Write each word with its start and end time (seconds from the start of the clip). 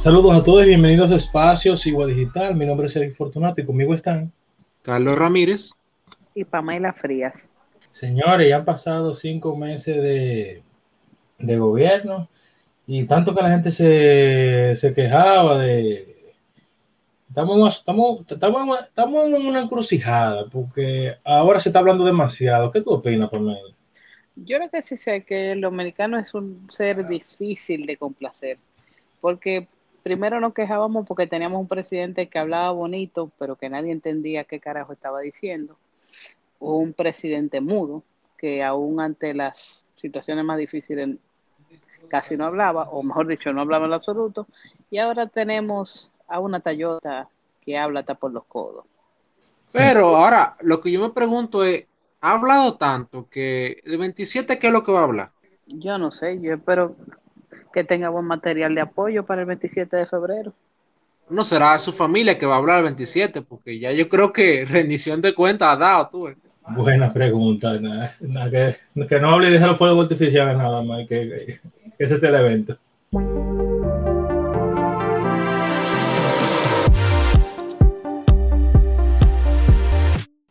Saludos 0.00 0.34
a 0.34 0.42
todos 0.42 0.64
y 0.64 0.68
bienvenidos 0.68 1.10
a 1.10 1.16
Espacios 1.16 1.86
Igual 1.86 2.16
Digital. 2.16 2.54
Mi 2.54 2.64
nombre 2.64 2.86
es 2.86 2.94
Sergio 2.94 3.14
Fortunato 3.14 3.60
y 3.60 3.66
conmigo 3.66 3.92
están 3.92 4.32
Carlos 4.80 5.14
Ramírez 5.14 5.72
y 6.34 6.42
Pamela 6.42 6.94
Frías. 6.94 7.50
Señores, 7.90 8.48
ya 8.48 8.56
han 8.56 8.64
pasado 8.64 9.14
cinco 9.14 9.54
meses 9.56 9.96
de, 9.96 10.62
de 11.38 11.58
gobierno 11.58 12.30
y 12.86 13.04
tanto 13.04 13.34
que 13.34 13.42
la 13.42 13.50
gente 13.50 13.70
se, 13.70 14.74
se 14.74 14.94
quejaba 14.94 15.58
de... 15.58 16.32
Estamos, 17.28 17.76
estamos, 17.76 18.20
estamos, 18.26 18.78
estamos 18.80 19.26
en 19.26 19.46
una 19.46 19.60
encrucijada 19.60 20.46
porque 20.46 21.08
ahora 21.24 21.60
se 21.60 21.68
está 21.68 21.80
hablando 21.80 22.06
demasiado. 22.06 22.70
¿Qué 22.70 22.80
tú 22.80 22.92
opinas, 22.92 23.28
Pamela? 23.28 23.60
Yo 24.34 24.56
creo 24.56 24.70
que 24.70 24.80
sí 24.80 24.96
sé 24.96 25.26
que 25.26 25.52
el 25.52 25.60
dominicano 25.60 26.18
es 26.18 26.32
un 26.32 26.68
ser 26.70 27.06
difícil 27.06 27.84
de 27.84 27.98
complacer, 27.98 28.56
porque 29.20 29.68
primero 30.02 30.40
nos 30.40 30.54
quejábamos 30.54 31.06
porque 31.06 31.26
teníamos 31.26 31.60
un 31.60 31.68
presidente 31.68 32.28
que 32.28 32.38
hablaba 32.38 32.70
bonito, 32.72 33.30
pero 33.38 33.56
que 33.56 33.68
nadie 33.68 33.92
entendía 33.92 34.44
qué 34.44 34.60
carajo 34.60 34.92
estaba 34.92 35.20
diciendo, 35.20 35.76
o 36.58 36.76
un 36.76 36.92
presidente 36.92 37.60
mudo, 37.60 38.02
que 38.36 38.62
aún 38.62 39.00
ante 39.00 39.34
las 39.34 39.86
situaciones 39.96 40.44
más 40.44 40.58
difíciles 40.58 41.16
casi 42.08 42.36
no 42.36 42.46
hablaba, 42.46 42.88
o 42.90 43.02
mejor 43.02 43.26
dicho, 43.26 43.52
no 43.52 43.60
hablaba 43.60 43.86
en 43.86 43.92
absoluto, 43.92 44.46
y 44.90 44.98
ahora 44.98 45.26
tenemos 45.26 46.10
a 46.26 46.40
una 46.40 46.60
Tayota 46.60 47.28
que 47.60 47.78
habla 47.78 48.00
hasta 48.00 48.14
por 48.14 48.32
los 48.32 48.44
codos. 48.44 48.84
Pero 49.72 50.16
ahora, 50.16 50.56
lo 50.60 50.80
que 50.80 50.90
yo 50.90 51.00
me 51.00 51.10
pregunto 51.10 51.62
es, 51.62 51.86
ha 52.20 52.32
hablado 52.32 52.76
tanto 52.76 53.28
que 53.30 53.80
el 53.84 53.98
27, 53.98 54.58
¿qué 54.58 54.66
es 54.66 54.72
lo 54.72 54.82
que 54.82 54.92
va 54.92 55.00
a 55.00 55.04
hablar? 55.04 55.30
Yo 55.66 55.98
no 55.98 56.10
sé, 56.10 56.40
yo 56.40 56.54
espero 56.54 56.96
que 57.72 57.84
tenga 57.84 58.08
buen 58.08 58.24
material 58.24 58.74
de 58.74 58.80
apoyo 58.80 59.24
para 59.24 59.42
el 59.42 59.46
27 59.46 59.96
de 59.96 60.06
febrero. 60.06 60.52
No 61.28 61.44
será 61.44 61.78
su 61.78 61.92
familia 61.92 62.38
que 62.38 62.46
va 62.46 62.54
a 62.54 62.58
hablar 62.58 62.78
el 62.78 62.84
27, 62.84 63.42
porque 63.42 63.78
ya 63.78 63.92
yo 63.92 64.08
creo 64.08 64.32
que 64.32 64.64
rendición 64.68 65.20
de 65.20 65.34
cuentas 65.34 65.74
ha 65.74 65.76
dado 65.76 66.08
tú. 66.08 66.28
Eh. 66.28 66.36
Buena 66.68 67.12
pregunta, 67.12 67.78
que, 67.78 69.20
no 69.20 69.30
hable 69.30 69.50
de 69.50 69.66
los 69.66 69.78
fuegos 69.78 70.04
artificiales 70.04 70.56
nada 70.56 70.82
más, 70.82 71.06
que, 71.08 71.60
ese 71.98 72.14
es 72.14 72.22
el 72.22 72.34
evento. 72.34 72.76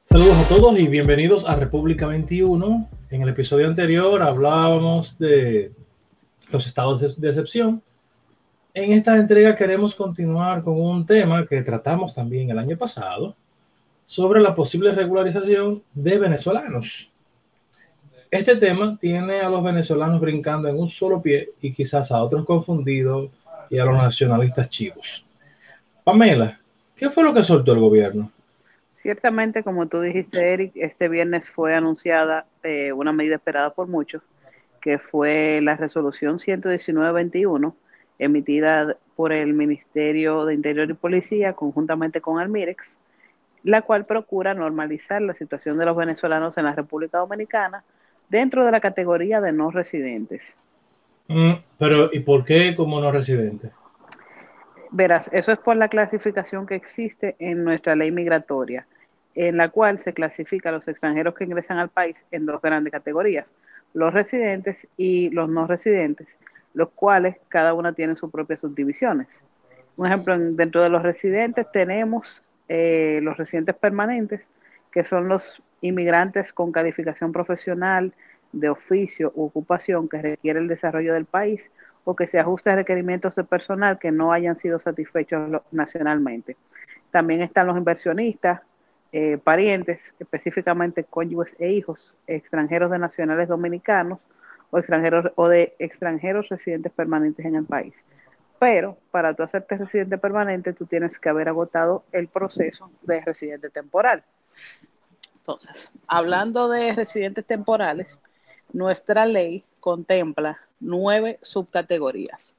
Saludos 0.06 0.38
a 0.38 0.50
todos 0.50 0.80
y 0.80 0.88
bienvenidos 0.88 1.46
a 1.48 1.56
República 1.56 2.08
21. 2.08 2.90
En 3.12 3.22
el 3.22 3.30
episodio 3.30 3.68
anterior 3.68 4.22
hablábamos 4.22 5.18
de 5.20 5.72
los 6.52 6.66
estados 6.66 7.18
de, 7.18 7.30
excepción. 7.30 7.82
En 8.74 8.92
esta 8.92 9.16
entrega 9.16 9.56
queremos 9.56 9.96
continuar 9.96 10.64
con 10.64 10.80
un 10.80 11.06
tema 11.06 11.46
que 11.46 11.62
tratamos 11.62 12.14
también 12.14 12.50
el 12.50 12.60
año 12.60 12.78
pasado 12.78 13.36
sobre 14.06 14.42
la 14.42 14.56
posible 14.56 14.92
regularización 14.92 15.84
de 15.94 16.18
venezolanos. 16.18 17.10
Este 18.32 18.56
tema 18.56 18.98
tiene 19.00 19.42
a 19.42 19.50
los 19.50 19.64
venezolanos 19.64 20.22
brincando 20.22 20.68
en 20.68 20.80
un 20.80 20.88
solo 20.88 21.22
pie 21.22 21.50
y 21.62 21.74
quizás 21.74 22.12
a 22.12 22.22
otros 22.22 22.46
confundidos 22.46 23.32
y 23.70 23.80
a 23.80 23.86
los 23.86 23.96
nacionalistas 23.96 24.70
chivos. 24.70 25.26
Pamela, 26.04 26.60
¿qué 26.96 27.10
fue 27.10 27.24
lo 27.24 27.34
que 27.34 27.44
soltó 27.44 27.74
el 27.74 27.80
gobierno? 27.80 28.32
Ciertamente, 28.92 29.64
como 29.64 29.88
tú 29.88 30.02
dijiste, 30.02 30.54
Eric, 30.54 30.74
este 30.76 31.08
viernes 31.08 31.50
fue 31.50 31.74
anunciada 31.74 32.46
eh, 32.64 32.92
una 32.92 33.14
medida 33.14 33.36
esperada 33.36 33.70
por 33.70 33.88
muchos, 33.88 34.22
que 34.80 35.00
fue 35.00 35.60
la 35.62 35.76
resolución 35.76 36.38
119-21, 36.38 37.74
emitida 38.20 38.96
por 39.16 39.32
el 39.32 39.54
Ministerio 39.54 40.46
de 40.46 40.54
Interior 40.54 40.90
y 40.90 40.94
Policía 40.94 41.54
conjuntamente 41.54 42.22
con 42.22 42.40
Almirex, 42.40 43.00
la 43.64 43.82
cual 43.82 44.06
procura 44.06 44.54
normalizar 44.54 45.22
la 45.22 45.34
situación 45.34 45.78
de 45.78 45.86
los 45.86 45.96
venezolanos 45.96 46.58
en 46.58 46.66
la 46.66 46.74
República 46.74 47.18
Dominicana 47.18 47.84
dentro 48.30 48.66
de 48.66 48.72
la 48.72 48.80
categoría 48.80 49.42
de 49.42 49.52
no 49.52 49.72
residentes. 49.72 50.58
Mm, 51.28 51.54
pero, 51.78 52.10
¿y 52.12 52.20
por 52.22 52.46
qué 52.46 52.76
como 52.76 53.00
no 53.00 53.12
residentes? 53.12 53.72
Verás, 54.92 55.30
eso 55.34 55.52
es 55.52 55.60
por 55.60 55.78
la 55.78 55.88
clasificación 55.88 56.66
que 56.66 56.76
existe 56.76 57.36
en 57.40 57.64
nuestra 57.64 57.96
ley 57.96 58.12
migratoria, 58.12 58.88
en 59.36 59.58
la 59.58 59.70
cual 59.70 60.00
se 60.00 60.14
clasifica 60.14 60.70
a 60.70 60.72
los 60.72 60.88
extranjeros 60.88 61.36
que 61.36 61.44
ingresan 61.44 61.78
al 61.78 61.90
país 61.90 62.26
en 62.32 62.46
dos 62.46 62.62
grandes 62.62 62.92
categorías, 62.92 63.54
los 63.94 64.14
residentes 64.14 64.88
y 64.98 65.30
los 65.30 65.50
no 65.50 65.68
residentes, 65.68 66.28
los 66.74 66.90
cuales 66.90 67.38
cada 67.48 67.74
una 67.74 67.94
tiene 67.94 68.16
sus 68.16 68.32
propias 68.32 68.62
subdivisiones. 68.62 69.44
Un 69.98 70.08
ejemplo, 70.08 70.38
dentro 70.38 70.84
de 70.84 70.90
los 70.90 71.04
residentes 71.04 71.70
tenemos 71.72 72.42
eh, 72.68 73.20
los 73.22 73.38
residentes 73.38 73.76
permanentes, 73.76 74.42
que 74.92 75.04
son 75.04 75.28
los 75.28 75.62
inmigrantes 75.82 76.54
con 76.54 76.72
calificación 76.72 77.32
profesional, 77.32 78.14
de 78.52 78.70
oficio 78.70 79.32
u 79.36 79.46
ocupación 79.46 80.10
que 80.10 80.22
requiere 80.22 80.60
el 80.60 80.68
desarrollo 80.68 81.14
del 81.14 81.26
país 81.26 81.72
o 82.04 82.16
que 82.16 82.28
se 82.28 82.40
ajuste 82.40 82.72
a 82.72 82.76
requerimientos 82.76 83.36
de 83.36 83.44
personal 83.44 84.00
que 84.00 84.12
no 84.12 84.32
hayan 84.32 84.56
sido 84.56 84.80
satisfechos 84.80 85.62
nacionalmente. 85.72 86.58
También 87.12 87.42
están 87.42 87.68
los 87.68 87.78
inversionistas, 87.78 88.62
eh, 89.12 89.38
parientes, 89.44 90.16
específicamente 90.20 91.04
cónyuges 91.04 91.56
e 91.60 91.72
hijos, 91.72 92.16
extranjeros 92.28 92.92
de 92.92 93.00
nacionales 93.00 93.48
dominicanos 93.48 94.20
o 94.72 94.78
extranjeros 94.78 95.32
o 95.36 95.48
de 95.48 95.76
extranjeros 95.80 96.50
residentes 96.50 96.92
permanentes 96.92 97.46
en 97.46 97.56
el 97.56 97.66
país. 97.66 97.96
Pero 98.60 98.98
para 99.10 99.34
tú 99.34 99.44
hacerte 99.44 99.78
residente 99.78 100.18
permanente, 100.18 100.74
tú 100.74 100.86
tienes 100.86 101.18
que 101.18 101.30
haber 101.30 101.50
agotado 101.50 102.04
el 102.12 102.28
proceso 102.28 102.92
de 103.02 103.22
residente 103.22 103.70
temporal. 103.70 104.24
Entonces, 105.38 105.92
hablando 106.08 106.70
de 106.70 106.92
residentes 106.92 107.46
temporales, 107.46 108.20
nuestra 108.74 109.26
ley 109.26 109.64
contempla 109.80 110.60
nueve 110.80 111.40
subcategorías. 111.42 112.56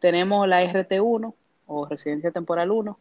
Tenemos 0.00 0.46
la 0.46 0.62
RT1 0.64 1.34
o 1.68 1.86
residencia 1.86 2.30
temporal 2.30 2.70
1, 2.70 2.98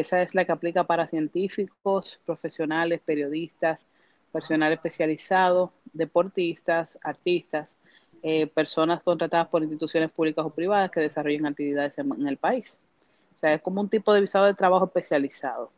esa 0.00 0.22
es 0.22 0.34
la 0.34 0.44
que 0.44 0.52
aplica 0.52 0.84
para 0.84 1.06
científicos, 1.06 2.20
profesionales, 2.24 3.00
periodistas, 3.04 3.88
personal 4.32 4.72
especializado, 4.72 5.72
deportistas, 5.92 6.98
artistas, 7.02 7.78
eh, 8.22 8.46
personas 8.46 9.02
contratadas 9.02 9.48
por 9.48 9.62
instituciones 9.62 10.10
públicas 10.10 10.44
o 10.44 10.50
privadas 10.50 10.90
que 10.90 11.00
desarrollen 11.00 11.46
actividades 11.46 11.98
en, 11.98 12.26
el 12.26 12.36
país. 12.36 12.78
O 13.34 13.38
sea, 13.38 13.54
es 13.54 13.62
como 13.62 13.80
un 13.80 13.88
tipo 13.88 14.14
de 14.14 14.20
visado 14.20 14.46
de 14.46 14.54
trabajo 14.54 14.86
especializado. 14.86 15.72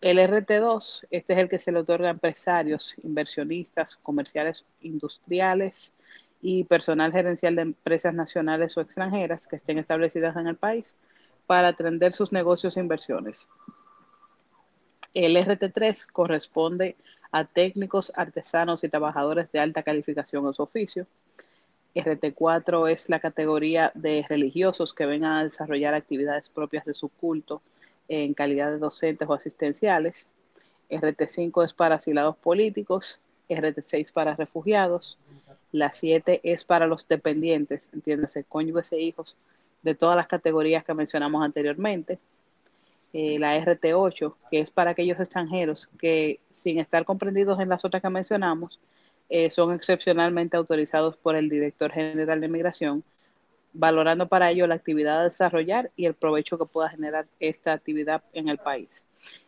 El 0.00 0.18
RT2, 0.18 1.06
este 1.10 1.32
es 1.32 1.38
el 1.38 1.48
que 1.48 1.60
se 1.60 1.70
le 1.70 1.78
otorga 1.78 2.08
a 2.08 2.10
empresarios, 2.10 2.96
inversionistas, 3.04 3.96
comerciales, 3.96 4.64
industriales 4.80 5.94
y 6.40 6.64
personal 6.64 7.12
gerencial 7.12 7.54
de 7.54 7.62
empresas 7.62 8.12
nacionales 8.12 8.76
o 8.76 8.80
extranjeras 8.80 9.46
que 9.46 9.56
estén 9.56 9.78
establecidas 9.78 10.36
en 10.36 10.48
el 10.48 10.56
país 10.56 10.96
para 11.52 11.68
atender 11.68 12.14
sus 12.14 12.32
negocios 12.32 12.78
e 12.78 12.80
inversiones. 12.80 13.46
El 15.12 15.36
RT3 15.36 16.10
corresponde 16.10 16.96
a 17.30 17.44
técnicos, 17.44 18.10
artesanos 18.16 18.82
y 18.84 18.88
trabajadores 18.88 19.52
de 19.52 19.58
alta 19.58 19.82
calificación 19.82 20.46
en 20.46 20.54
su 20.54 20.62
oficio. 20.62 21.06
RT4 21.94 22.90
es 22.90 23.10
la 23.10 23.20
categoría 23.20 23.92
de 23.94 24.24
religiosos 24.26 24.94
que 24.94 25.04
vengan 25.04 25.32
a 25.32 25.44
desarrollar 25.44 25.92
actividades 25.92 26.48
propias 26.48 26.86
de 26.86 26.94
su 26.94 27.10
culto 27.10 27.60
en 28.08 28.32
calidad 28.32 28.70
de 28.70 28.78
docentes 28.78 29.28
o 29.28 29.34
asistenciales. 29.34 30.28
RT5 30.88 31.66
es 31.66 31.74
para 31.74 31.96
asilados 31.96 32.38
políticos. 32.38 33.20
RT6 33.50 34.10
para 34.10 34.36
refugiados. 34.36 35.18
La 35.70 35.92
7 35.92 36.40
es 36.44 36.64
para 36.64 36.86
los 36.86 37.06
dependientes, 37.06 37.90
entiéndase, 37.92 38.42
cónyuges 38.44 38.90
e 38.94 39.02
hijos 39.02 39.36
de 39.82 39.94
todas 39.94 40.16
las 40.16 40.26
categorías 40.26 40.84
que 40.84 40.94
mencionamos 40.94 41.44
anteriormente. 41.44 42.18
Eh, 43.12 43.38
la 43.38 43.58
RT8, 43.58 44.34
que 44.50 44.60
es 44.60 44.70
para 44.70 44.92
aquellos 44.92 45.20
extranjeros 45.20 45.88
que, 45.98 46.40
sin 46.48 46.78
estar 46.78 47.04
comprendidos 47.04 47.60
en 47.60 47.68
las 47.68 47.84
otras 47.84 48.02
que 48.02 48.08
mencionamos, 48.08 48.80
eh, 49.28 49.50
son 49.50 49.74
excepcionalmente 49.74 50.56
autorizados 50.56 51.16
por 51.16 51.36
el 51.36 51.48
director 51.48 51.90
general 51.92 52.40
de 52.40 52.48
migración, 52.48 53.04
valorando 53.72 54.28
para 54.28 54.50
ello 54.50 54.66
la 54.66 54.74
actividad 54.74 55.20
a 55.20 55.24
desarrollar 55.24 55.90
y 55.96 56.06
el 56.06 56.14
provecho 56.14 56.58
que 56.58 56.66
pueda 56.66 56.88
generar 56.88 57.26
esta 57.40 57.72
actividad 57.72 58.22
en 58.32 58.48
el 58.48 58.58
país. 58.58 59.04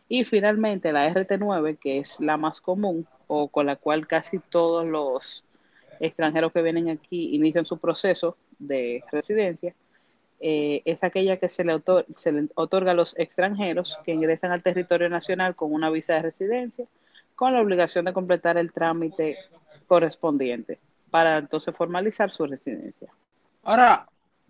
Y 0.07 0.25
finalmente 0.25 0.91
la 0.91 1.09
RT9, 1.11 1.77
que 1.77 1.99
es 1.99 2.19
la 2.19 2.37
más 2.37 2.61
común 2.61 3.07
o 3.27 3.47
con 3.47 3.65
la 3.65 3.75
cual 3.75 4.07
casi 4.07 4.39
todos 4.39 4.85
los 4.85 5.43
extranjeros 5.99 6.51
que 6.51 6.61
vienen 6.61 6.89
aquí 6.89 7.35
inician 7.35 7.65
su 7.65 7.77
proceso 7.77 8.37
de 8.59 9.03
residencia, 9.11 9.73
eh, 10.47 10.83
es 10.85 11.03
aquella 11.03 11.37
que 11.37 11.49
se 11.49 11.63
le, 11.63 11.81
otorga 12.53 12.91
a 12.91 12.93
los 12.93 13.17
extranjeros 13.17 13.97
que 14.05 14.11
ingresan 14.11 14.51
al 14.51 14.61
territorio 14.61 15.09
nacional 15.09 15.55
con 15.55 15.73
una 15.73 15.89
visa 15.89 16.13
de 16.13 16.21
residencia, 16.21 16.85
con 17.35 17.53
la 17.53 17.61
obligación 17.61 18.05
de 18.05 18.13
completar 18.13 18.57
el 18.57 18.71
trámite 18.71 19.37
correspondiente 19.87 20.77
para 21.09 21.39
entonces 21.39 21.75
formalizar 21.75 22.31
su 22.31 22.45
residencia. 22.45 23.09
Ahora, 23.63 24.07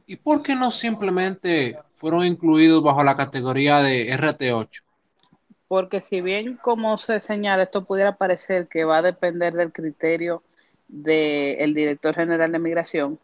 ¿Y 0.08 0.18
por 0.18 0.44
qué 0.44 0.56
no 0.56 0.70
simplemente 0.70 1.78
fueron 1.96 2.26
incluidos 2.26 2.84
bajo 2.84 3.04
la 3.04 3.16
categoría 3.16 3.82
de 3.82 4.08
RT8? 4.16 4.82
Porque 5.68 6.02
si 6.02 6.22
bien, 6.22 6.58
como 6.62 6.98
se 6.98 7.20
señala, 7.20 7.64
esto 7.64 7.86
pudiera 7.86 8.16
parecer 8.16 8.68
que 8.68 8.84
va 8.84 8.98
a 8.98 9.02
depender 9.02 9.54
del 9.54 9.72
criterio 9.72 10.44
del 10.88 11.74
director 11.74 12.14
general 12.14 12.52
de 12.52 12.60
migración, 12.60 13.20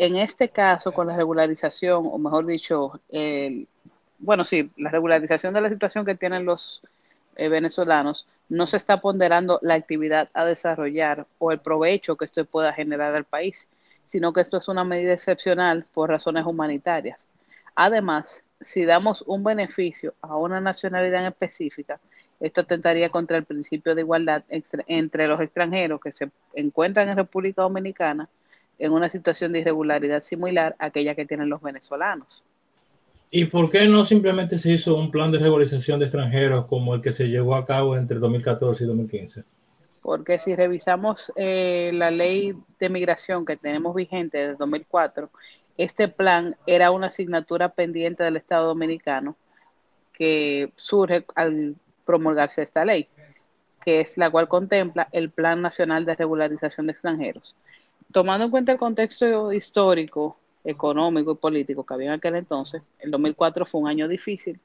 en 0.00 0.16
este 0.16 0.48
caso, 0.48 0.92
con 0.92 1.08
la 1.08 1.14
regularización, 1.14 2.08
o 2.10 2.16
mejor 2.16 2.46
dicho, 2.46 3.02
el, 3.10 3.68
bueno, 4.18 4.46
sí, 4.46 4.70
la 4.78 4.88
regularización 4.88 5.52
de 5.52 5.60
la 5.60 5.68
situación 5.68 6.06
que 6.06 6.14
tienen 6.14 6.46
los 6.46 6.80
eh, 7.36 7.50
venezolanos, 7.50 8.26
no 8.48 8.66
se 8.66 8.78
está 8.78 9.02
ponderando 9.02 9.58
la 9.60 9.74
actividad 9.74 10.30
a 10.32 10.46
desarrollar 10.46 11.26
o 11.38 11.52
el 11.52 11.58
provecho 11.58 12.16
que 12.16 12.24
esto 12.24 12.42
pueda 12.46 12.72
generar 12.72 13.14
al 13.14 13.24
país, 13.24 13.68
sino 14.06 14.32
que 14.32 14.40
esto 14.40 14.56
es 14.56 14.68
una 14.68 14.84
medida 14.84 15.12
excepcional 15.12 15.84
por 15.92 16.08
razones 16.08 16.46
humanitarias. 16.46 17.28
Además, 17.74 18.42
si 18.58 18.86
damos 18.86 19.22
un 19.26 19.44
beneficio 19.44 20.14
a 20.22 20.34
una 20.36 20.62
nacionalidad 20.62 21.20
en 21.20 21.26
específica, 21.26 22.00
esto 22.40 22.62
atentaría 22.62 23.10
contra 23.10 23.36
el 23.36 23.44
principio 23.44 23.94
de 23.94 24.00
igualdad 24.00 24.44
entre 24.48 25.26
los 25.26 25.42
extranjeros 25.42 26.00
que 26.00 26.12
se 26.12 26.30
encuentran 26.54 27.10
en 27.10 27.18
República 27.18 27.60
Dominicana 27.60 28.30
en 28.80 28.92
una 28.92 29.10
situación 29.10 29.52
de 29.52 29.60
irregularidad 29.60 30.20
similar 30.20 30.74
a 30.78 30.86
aquella 30.86 31.14
que 31.14 31.26
tienen 31.26 31.48
los 31.48 31.62
venezolanos. 31.62 32.42
¿Y 33.30 33.44
por 33.44 33.70
qué 33.70 33.86
no 33.86 34.04
simplemente 34.04 34.58
se 34.58 34.72
hizo 34.72 34.96
un 34.96 35.10
plan 35.10 35.30
de 35.30 35.38
regularización 35.38 36.00
de 36.00 36.06
extranjeros 36.06 36.66
como 36.66 36.94
el 36.94 37.02
que 37.02 37.12
se 37.12 37.28
llevó 37.28 37.54
a 37.54 37.64
cabo 37.64 37.96
entre 37.96 38.18
2014 38.18 38.82
y 38.82 38.86
2015? 38.88 39.44
Porque 40.02 40.38
si 40.38 40.56
revisamos 40.56 41.30
eh, 41.36 41.90
la 41.94 42.10
ley 42.10 42.56
de 42.80 42.88
migración 42.88 43.44
que 43.44 43.56
tenemos 43.56 43.94
vigente 43.94 44.38
desde 44.38 44.56
2004, 44.56 45.30
este 45.76 46.08
plan 46.08 46.56
era 46.66 46.90
una 46.90 47.06
asignatura 47.08 47.68
pendiente 47.68 48.24
del 48.24 48.36
Estado 48.36 48.66
Dominicano 48.66 49.36
que 50.12 50.72
surge 50.74 51.24
al 51.34 51.76
promulgarse 52.04 52.62
esta 52.62 52.84
ley, 52.84 53.08
que 53.84 54.00
es 54.00 54.18
la 54.18 54.30
cual 54.30 54.48
contempla 54.48 55.08
el 55.12 55.30
Plan 55.30 55.62
Nacional 55.62 56.04
de 56.04 56.16
Regularización 56.16 56.86
de 56.86 56.92
Extranjeros. 56.92 57.54
Tomando 58.12 58.44
en 58.44 58.50
cuenta 58.50 58.72
el 58.72 58.78
contexto 58.78 59.52
histórico 59.52 60.36
económico 60.64 61.32
y 61.32 61.36
político 61.36 61.84
que 61.84 61.94
había 61.94 62.08
en 62.08 62.14
aquel 62.14 62.36
entonces, 62.36 62.82
el 62.98 63.10
2004 63.10 63.64
fue 63.64 63.80
un 63.80 63.88
año 63.88 64.08
difícil, 64.08 64.58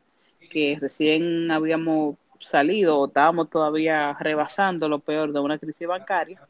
que 0.49 0.77
recién 0.79 1.49
habíamos 1.51 2.15
salido 2.39 2.99
o 2.99 3.07
estábamos 3.07 3.49
todavía 3.49 4.13
rebasando 4.19 4.89
lo 4.89 4.99
peor 4.99 5.31
de 5.31 5.39
una 5.39 5.57
crisis 5.57 5.87
bancaria 5.87 6.41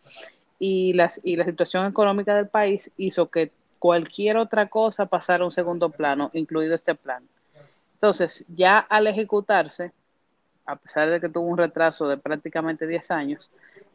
y, 0.60 0.94
las, 0.94 1.20
y 1.24 1.36
la 1.36 1.46
situación 1.46 1.86
económica 1.86 2.36
del 2.36 2.48
país 2.48 2.92
hizo 2.98 3.30
que 3.30 3.52
cualquier 3.80 4.38
otra 4.38 4.68
cosa 4.68 5.06
pasara 5.06 5.44
a 5.44 5.46
un 5.46 5.52
segundo 5.52 5.90
plano, 5.90 6.32
incluido 6.34 6.76
este 6.76 6.96
plan. 6.96 7.24
Entonces, 7.96 8.46
ya 8.56 8.80
al 8.80 9.08
ejecutarse, 9.08 9.92
a 10.66 10.76
pesar 10.76 11.10
de 11.10 11.20
que 11.20 11.30
tuvo 11.30 11.48
un 11.48 11.58
retraso 11.58 12.08
de 12.08 12.18
prácticamente 12.18 12.88
10 12.88 13.12
años, 13.12 13.52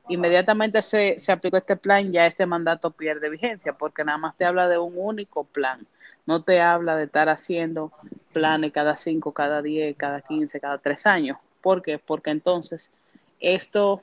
inmediatamente 0.09 0.83
se, 0.83 1.19
se, 1.19 1.33
aplicó 1.33 1.57
este 1.57 1.77
plan, 1.77 2.13
ya 2.13 2.27
este 2.27 2.47
mandato 2.47 2.91
pierde 2.91 3.31
vigencia, 3.31 3.73
porque 3.73 4.05
nada 4.05 4.19
más 4.19 4.37
te 4.37 4.45
habla 4.45 4.69
de 4.69 4.79
un 4.79 4.95
único 4.97 5.45
plan, 5.45 5.87
no 6.27 6.43
te 6.43 6.61
habla 6.61 6.97
de 6.97 7.05
estar 7.05 7.29
haciendo 7.29 7.93
planes 8.33 8.73
cada 8.73 8.97
5, 8.97 9.33
cada 9.33 9.63
10, 9.63 9.97
cada 9.97 10.21
15, 10.21 10.61
cada 10.61 10.79
3 10.79 11.07
años. 11.07 11.39
¿Por 11.61 11.83
qué? 11.83 11.99
Porque 11.99 12.31
entonces 12.31 12.93
esto, 13.41 14.03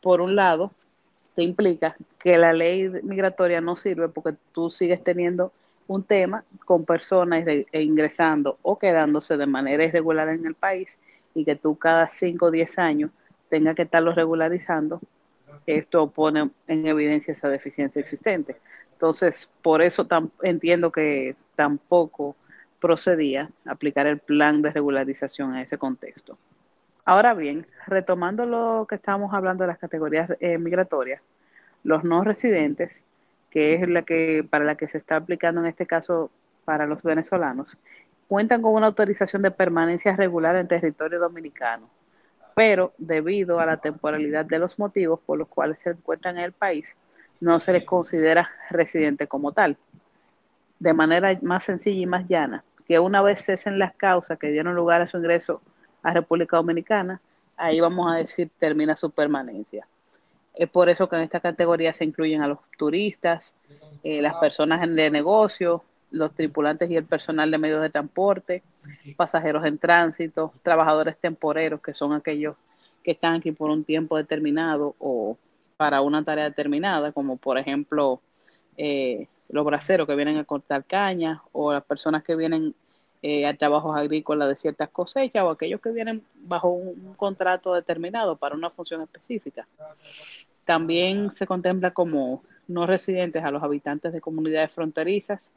por 0.00 0.20
un 0.20 0.36
lado, 0.36 0.72
te 1.34 1.42
implica 1.42 1.96
que 2.18 2.38
la 2.38 2.52
ley 2.52 2.88
migratoria 3.02 3.60
no 3.60 3.76
sirve 3.76 4.08
porque 4.08 4.36
tú 4.52 4.70
sigues 4.70 5.02
teniendo 5.02 5.52
un 5.86 6.02
tema 6.02 6.44
con 6.64 6.84
personas 6.84 7.46
e 7.46 7.82
ingresando 7.82 8.58
o 8.62 8.78
quedándose 8.78 9.36
de 9.36 9.46
manera 9.46 9.84
irregular 9.84 10.28
en 10.28 10.46
el 10.46 10.54
país 10.54 10.98
y 11.34 11.44
que 11.44 11.56
tú 11.56 11.76
cada 11.76 12.08
5 12.08 12.46
o 12.46 12.50
10 12.50 12.78
años 12.78 13.10
tengas 13.50 13.74
que 13.74 13.82
estarlo 13.82 14.12
regularizando 14.12 15.00
esto 15.66 16.10
pone 16.10 16.50
en 16.66 16.86
evidencia 16.86 17.32
esa 17.32 17.48
deficiencia 17.48 18.00
existente. 18.00 18.56
Entonces, 18.92 19.52
por 19.62 19.82
eso 19.82 20.06
entiendo 20.42 20.90
que 20.92 21.36
tampoco 21.56 22.36
procedía 22.80 23.50
aplicar 23.64 24.06
el 24.06 24.18
plan 24.18 24.62
de 24.62 24.70
regularización 24.70 25.54
a 25.54 25.62
ese 25.62 25.78
contexto. 25.78 26.38
Ahora 27.04 27.34
bien, 27.34 27.66
retomando 27.86 28.46
lo 28.46 28.86
que 28.88 28.94
estábamos 28.94 29.34
hablando 29.34 29.64
de 29.64 29.68
las 29.68 29.78
categorías 29.78 30.30
eh, 30.40 30.58
migratorias, 30.58 31.20
los 31.82 32.04
no 32.04 32.24
residentes, 32.24 33.02
que 33.50 33.74
es 33.74 33.88
la 33.88 34.02
que 34.02 34.46
para 34.48 34.64
la 34.64 34.74
que 34.74 34.88
se 34.88 34.98
está 34.98 35.16
aplicando 35.16 35.60
en 35.60 35.66
este 35.66 35.86
caso 35.86 36.30
para 36.64 36.86
los 36.86 37.02
venezolanos, 37.02 37.76
cuentan 38.26 38.62
con 38.62 38.72
una 38.72 38.86
autorización 38.86 39.42
de 39.42 39.50
permanencia 39.50 40.16
regular 40.16 40.56
en 40.56 40.66
territorio 40.66 41.18
dominicano 41.18 41.88
pero 42.54 42.92
debido 42.98 43.58
a 43.58 43.66
la 43.66 43.78
temporalidad 43.78 44.44
de 44.44 44.58
los 44.58 44.78
motivos 44.78 45.20
por 45.26 45.38
los 45.38 45.48
cuales 45.48 45.80
se 45.80 45.90
encuentran 45.90 46.38
en 46.38 46.44
el 46.44 46.52
país, 46.52 46.96
no 47.40 47.60
se 47.60 47.72
les 47.72 47.84
considera 47.84 48.50
residente 48.70 49.26
como 49.26 49.52
tal. 49.52 49.76
De 50.78 50.92
manera 50.92 51.36
más 51.42 51.64
sencilla 51.64 52.00
y 52.00 52.06
más 52.06 52.28
llana, 52.28 52.64
que 52.86 52.98
una 52.98 53.22
vez 53.22 53.44
cesen 53.44 53.78
las 53.78 53.94
causas 53.94 54.38
que 54.38 54.48
dieron 54.48 54.74
lugar 54.74 55.00
a 55.02 55.06
su 55.06 55.16
ingreso 55.16 55.60
a 56.02 56.12
República 56.12 56.56
Dominicana, 56.56 57.20
ahí 57.56 57.80
vamos 57.80 58.12
a 58.12 58.16
decir 58.16 58.50
termina 58.58 58.94
su 58.94 59.10
permanencia. 59.10 59.86
Es 60.54 60.68
por 60.68 60.88
eso 60.88 61.08
que 61.08 61.16
en 61.16 61.22
esta 61.22 61.40
categoría 61.40 61.92
se 61.94 62.04
incluyen 62.04 62.42
a 62.42 62.48
los 62.48 62.58
turistas, 62.78 63.56
eh, 64.04 64.22
las 64.22 64.34
personas 64.36 64.80
de 64.88 65.10
negocio, 65.10 65.82
los 66.12 66.32
tripulantes 66.32 66.90
y 66.90 66.96
el 66.96 67.04
personal 67.04 67.50
de 67.50 67.58
medios 67.58 67.82
de 67.82 67.90
transporte, 67.90 68.62
pasajeros 69.16 69.64
en 69.64 69.78
tránsito, 69.78 70.52
trabajadores 70.62 71.16
temporeros, 71.18 71.80
que 71.80 71.94
son 71.94 72.12
aquellos 72.12 72.56
que 73.02 73.12
están 73.12 73.34
aquí 73.34 73.52
por 73.52 73.70
un 73.70 73.84
tiempo 73.84 74.16
determinado 74.16 74.94
o 74.98 75.36
para 75.76 76.00
una 76.00 76.22
tarea 76.24 76.44
determinada, 76.44 77.12
como 77.12 77.36
por 77.36 77.58
ejemplo 77.58 78.20
eh, 78.76 79.26
los 79.48 79.64
braceros 79.64 80.06
que 80.06 80.16
vienen 80.16 80.38
a 80.38 80.44
cortar 80.44 80.84
cañas 80.84 81.40
o 81.52 81.72
las 81.72 81.84
personas 81.84 82.24
que 82.24 82.34
vienen 82.34 82.74
eh, 83.22 83.46
a 83.46 83.56
trabajos 83.56 83.96
agrícolas 83.96 84.48
de 84.48 84.56
ciertas 84.56 84.90
cosechas 84.90 85.42
o 85.44 85.50
aquellos 85.50 85.80
que 85.80 85.90
vienen 85.90 86.22
bajo 86.34 86.68
un 86.68 87.14
contrato 87.14 87.74
determinado 87.74 88.36
para 88.36 88.54
una 88.54 88.70
función 88.70 89.02
específica. 89.02 89.66
También 90.64 91.30
se 91.30 91.46
contempla 91.46 91.92
como 91.92 92.42
no 92.68 92.86
residentes 92.86 93.44
a 93.44 93.50
los 93.50 93.62
habitantes 93.62 94.12
de 94.12 94.20
comunidades 94.20 94.72
fronterizas, 94.74 95.52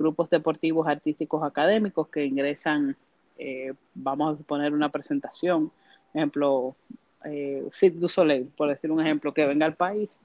grupos 0.00 0.30
deportivos, 0.30 0.88
artísticos, 0.88 1.44
académicos 1.44 2.08
que 2.08 2.24
ingresan, 2.24 2.96
eh, 3.38 3.74
vamos 3.94 4.40
a 4.40 4.42
poner 4.44 4.72
una 4.72 4.88
presentación, 4.88 5.70
ejemplo, 6.14 6.74
eh, 7.24 7.68
du 7.94 8.08
Soleil, 8.08 8.46
por 8.56 8.70
decir 8.70 8.90
un 8.90 9.00
ejemplo, 9.00 9.34
que 9.34 9.46
venga 9.46 9.66
al 9.66 9.74
país 9.74 10.18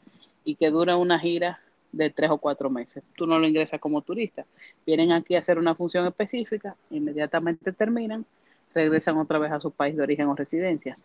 y 0.45 0.55
que 0.55 0.71
dura 0.71 0.95
una 0.95 1.19
gira 1.19 1.59
de 1.91 2.09
tres 2.09 2.29
o 2.29 2.37
cuatro 2.37 2.69
meses. 2.69 3.03
Tú 3.17 3.27
no 3.27 3.37
lo 3.37 3.45
ingresas 3.47 3.81
como 3.81 4.01
turista. 4.01 4.45
Vienen 4.85 5.11
aquí 5.11 5.35
a 5.35 5.39
hacer 5.39 5.57
una 5.57 5.75
función 5.75 6.07
específica, 6.07 6.75
inmediatamente 6.89 7.73
terminan, 7.73 8.25
regresan 8.73 9.17
otra 9.17 9.39
vez 9.39 9.51
a 9.51 9.59
su 9.59 9.71
país 9.71 9.97
de 9.97 10.03
origen 10.03 10.27
o 10.27 10.35
residencia. 10.35 10.97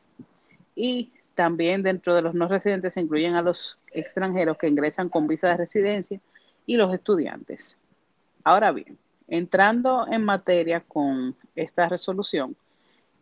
Y 0.76 1.10
también 1.34 1.82
dentro 1.82 2.14
de 2.14 2.22
los 2.22 2.34
no 2.34 2.46
residentes 2.46 2.94
se 2.94 3.00
incluyen 3.00 3.34
a 3.34 3.42
los 3.42 3.78
extranjeros 3.92 4.58
que 4.58 4.68
ingresan 4.68 5.08
con 5.08 5.26
visa 5.26 5.48
de 5.48 5.56
residencia 5.56 6.20
y 6.66 6.76
los 6.76 6.94
estudiantes. 6.94 7.80
Ahora 8.44 8.72
bien, 8.72 8.98
entrando 9.28 10.06
en 10.10 10.24
materia 10.24 10.80
con 10.80 11.36
esta 11.54 11.88
resolución, 11.88 12.56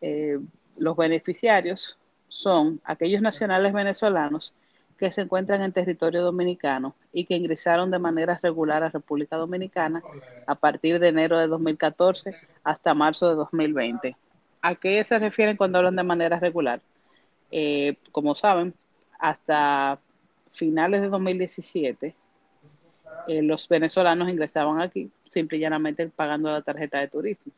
eh, 0.00 0.38
los 0.76 0.96
beneficiarios 0.96 1.98
son 2.28 2.80
aquellos 2.84 3.20
nacionales 3.20 3.72
venezolanos 3.72 4.54
que 4.98 5.12
se 5.12 5.22
encuentran 5.22 5.62
en 5.62 5.72
territorio 5.72 6.22
dominicano 6.22 6.94
y 7.12 7.24
que 7.24 7.36
ingresaron 7.36 7.90
de 7.90 7.98
manera 7.98 8.38
regular 8.42 8.82
a 8.82 8.90
República 8.90 9.36
Dominicana 9.36 10.02
a 10.46 10.54
partir 10.56 10.98
de 10.98 11.08
enero 11.08 11.38
de 11.38 11.46
2014 11.46 12.34
hasta 12.64 12.94
marzo 12.94 13.28
de 13.28 13.36
2020. 13.36 14.16
¿A 14.60 14.74
qué 14.74 15.02
se 15.04 15.18
refieren 15.18 15.56
cuando 15.56 15.78
hablan 15.78 15.94
de 15.94 16.02
manera 16.02 16.40
regular? 16.40 16.80
Eh, 17.52 17.96
como 18.10 18.34
saben, 18.34 18.74
hasta 19.20 20.00
finales 20.52 21.00
de 21.00 21.08
2017 21.08 22.14
eh, 23.26 23.42
los 23.42 23.68
venezolanos 23.68 24.28
ingresaban 24.28 24.80
aquí 24.80 25.10
simple 25.28 25.58
y 25.58 25.60
llanamente 25.60 26.08
pagando 26.08 26.50
la 26.50 26.62
tarjeta 26.62 26.98
de 26.98 27.08
turismo. 27.08 27.52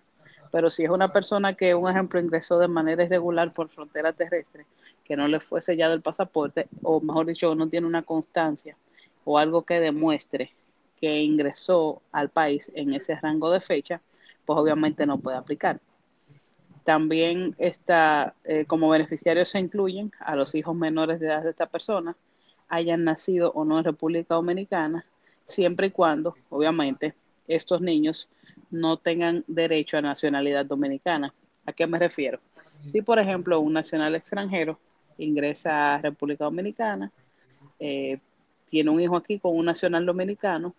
Pero 0.50 0.68
si 0.68 0.84
es 0.84 0.90
una 0.90 1.12
persona 1.12 1.54
que, 1.54 1.74
un 1.74 1.88
ejemplo, 1.88 2.18
ingresó 2.20 2.58
de 2.58 2.68
manera 2.68 3.04
irregular 3.04 3.52
por 3.52 3.68
frontera 3.68 4.12
terrestre, 4.12 4.66
que 5.04 5.16
no 5.16 5.28
le 5.28 5.40
fue 5.40 5.62
sellado 5.62 5.94
el 5.94 6.02
pasaporte, 6.02 6.68
o 6.82 7.00
mejor 7.00 7.26
dicho, 7.26 7.54
no 7.54 7.68
tiene 7.68 7.86
una 7.86 8.02
constancia 8.02 8.76
o 9.24 9.38
algo 9.38 9.62
que 9.62 9.80
demuestre 9.80 10.52
que 11.00 11.20
ingresó 11.20 12.02
al 12.12 12.28
país 12.28 12.70
en 12.74 12.94
ese 12.94 13.14
rango 13.16 13.50
de 13.50 13.60
fecha, 13.60 14.00
pues 14.44 14.58
obviamente 14.58 15.06
no 15.06 15.18
puede 15.18 15.36
aplicar. 15.36 15.80
También 16.84 17.54
está, 17.58 18.34
eh, 18.44 18.64
como 18.66 18.88
beneficiarios 18.88 19.48
se 19.48 19.60
incluyen 19.60 20.10
a 20.18 20.34
los 20.34 20.54
hijos 20.54 20.74
menores 20.74 21.20
de 21.20 21.26
edad 21.26 21.42
de 21.42 21.50
esta 21.50 21.66
persona, 21.66 22.16
hayan 22.68 23.04
nacido 23.04 23.52
o 23.52 23.64
no 23.64 23.78
en 23.78 23.84
República 23.84 24.34
Dominicana, 24.34 25.04
siempre 25.50 25.88
y 25.88 25.90
cuando, 25.90 26.34
obviamente, 26.48 27.14
estos 27.46 27.80
niños 27.80 28.28
no 28.70 28.96
tengan 28.96 29.44
derecho 29.46 29.98
a 29.98 30.02
nacionalidad 30.02 30.64
dominicana. 30.64 31.34
¿A 31.66 31.72
qué 31.72 31.86
me 31.86 31.98
refiero? 31.98 32.40
Si, 32.86 33.02
por 33.02 33.18
ejemplo, 33.18 33.60
un 33.60 33.72
nacional 33.72 34.14
extranjero 34.14 34.78
ingresa 35.18 35.94
a 35.94 35.98
República 35.98 36.44
Dominicana, 36.44 37.12
eh, 37.78 38.18
tiene 38.66 38.90
un 38.90 39.00
hijo 39.00 39.16
aquí 39.16 39.38
con 39.38 39.56
un 39.56 39.66
nacional 39.66 40.06
dominicano, 40.06 40.74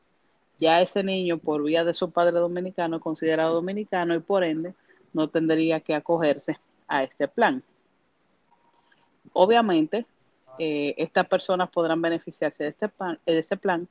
ya 0.60 0.80
ese 0.82 1.04
niño, 1.04 1.40
por 1.40 1.64
vía 1.64 1.84
de 1.84 1.94
su 1.94 2.12
padre 2.12 2.34
dominicano, 2.34 2.98
es 2.98 3.02
considerado 3.02 3.56
dominicano 3.56 4.14
y 4.14 4.20
por 4.20 4.44
ende 4.44 4.76
no 5.12 5.28
tendría 5.28 5.80
que 5.80 5.96
acogerse 5.96 6.60
a 6.88 7.04
este 7.04 7.28
plan. 7.28 7.64
Obviamente, 9.34 10.06
eh, 10.60 10.94
estas 10.98 11.28
personas 11.28 11.70
podrán 11.70 12.02
beneficiarse 12.02 12.64
de 12.64 12.70
este, 12.70 12.88
plan, 12.90 13.20
de 13.26 13.40
este 13.40 13.58
plan 13.58 13.88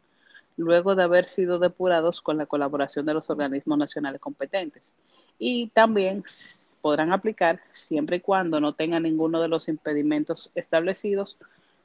luego 0.61 0.95
de 0.95 1.03
haber 1.03 1.27
sido 1.27 1.59
depurados 1.59 2.21
con 2.21 2.37
la 2.37 2.47
colaboración 2.47 3.07
de 3.07 3.15
los 3.15 3.31
organismos 3.31 3.79
nacionales 3.79 4.21
competentes. 4.21 4.93
Y 5.39 5.69
también 5.69 6.23
podrán 6.83 7.13
aplicar 7.13 7.61
siempre 7.73 8.17
y 8.17 8.21
cuando 8.21 8.61
no 8.61 8.75
tengan 8.75 9.05
ninguno 9.05 9.41
de 9.41 9.49
los 9.49 9.69
impedimentos 9.69 10.53
establecidos 10.55 11.39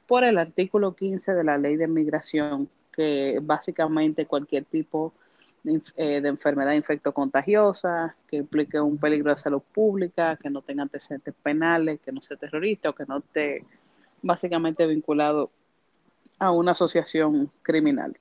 por 0.06 0.24
el 0.24 0.36
artículo 0.38 0.94
15 0.94 1.32
de 1.32 1.44
la 1.44 1.56
ley 1.56 1.76
de 1.76 1.88
migración, 1.88 2.68
que 2.92 3.38
básicamente 3.42 4.26
cualquier 4.26 4.64
tipo 4.64 5.14
de, 5.64 5.80
eh, 5.96 6.20
de 6.20 6.28
enfermedad 6.28 6.72
infectocontagiosa, 6.72 8.14
que 8.26 8.36
implique 8.36 8.78
un 8.78 8.98
peligro 8.98 9.30
de 9.30 9.36
salud 9.38 9.62
pública, 9.72 10.36
que 10.36 10.50
no 10.50 10.60
tenga 10.60 10.82
antecedentes 10.82 11.34
penales, 11.42 12.00
que 12.00 12.12
no 12.12 12.20
sea 12.20 12.36
terrorista 12.36 12.90
o 12.90 12.94
que 12.94 13.06
no 13.06 13.18
esté 13.18 13.64
básicamente 14.22 14.86
vinculado 14.86 15.50
a 16.38 16.50
una 16.50 16.72
asociación 16.72 17.50
criminal. 17.62 18.16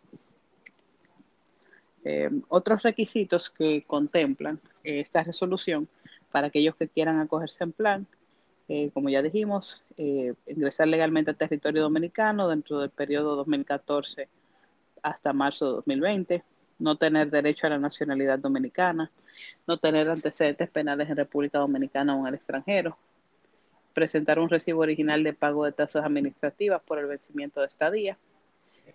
Eh, 2.07 2.29
otros 2.49 2.83
requisitos 2.83 3.49
que 3.49 3.83
contemplan 3.87 4.59
esta 4.83 5.23
resolución 5.23 5.87
para 6.31 6.47
aquellos 6.47 6.75
que 6.75 6.87
quieran 6.87 7.19
acogerse 7.19 7.63
en 7.63 7.71
plan, 7.71 8.07
eh, 8.69 8.91
como 8.93 9.09
ya 9.09 9.23
dijimos, 9.23 9.83
eh, 9.97 10.35
ingresar 10.45 10.87
legalmente 10.87 11.31
al 11.31 11.37
territorio 11.37 11.81
dominicano 11.81 12.47
dentro 12.47 12.79
del 12.79 12.91
periodo 12.91 13.35
2014 13.37 14.29
hasta 15.01 15.33
marzo 15.33 15.65
de 15.65 15.71
2020, 15.77 16.43
no 16.77 16.95
tener 16.95 17.31
derecho 17.31 17.65
a 17.65 17.71
la 17.71 17.79
nacionalidad 17.79 18.37
dominicana, 18.37 19.11
no 19.65 19.79
tener 19.79 20.07
antecedentes 20.07 20.69
penales 20.69 21.09
en 21.09 21.17
República 21.17 21.57
Dominicana 21.57 22.15
o 22.15 22.19
en 22.21 22.27
el 22.27 22.35
extranjero, 22.35 22.97
presentar 23.95 24.37
un 24.37 24.49
recibo 24.49 24.81
original 24.81 25.23
de 25.23 25.33
pago 25.33 25.65
de 25.65 25.71
tasas 25.71 26.05
administrativas 26.05 26.83
por 26.83 26.99
el 26.99 27.07
vencimiento 27.07 27.61
de 27.61 27.67
estadía, 27.67 28.17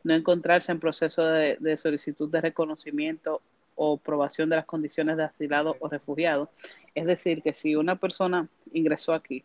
no 0.05 0.15
encontrarse 0.15 0.73
en 0.73 0.81
proceso 0.81 1.25
de, 1.27 1.77
solicitud 1.77 2.31
de 2.31 2.41
reconocimiento 2.41 3.43
o 3.75 3.95
aprobación 3.95 4.49
de 4.51 4.57
las 4.57 4.65
condiciones 4.65 5.17
de 5.17 5.25
asilado 5.25 5.77
o 5.81 5.89
refugiado. 5.89 6.51
Es 6.95 7.07
decir, 7.07 7.43
que 7.43 7.53
si 7.53 7.77
una 7.77 7.97
persona 7.97 8.49
ingresó 8.73 9.15
aquí 9.15 9.45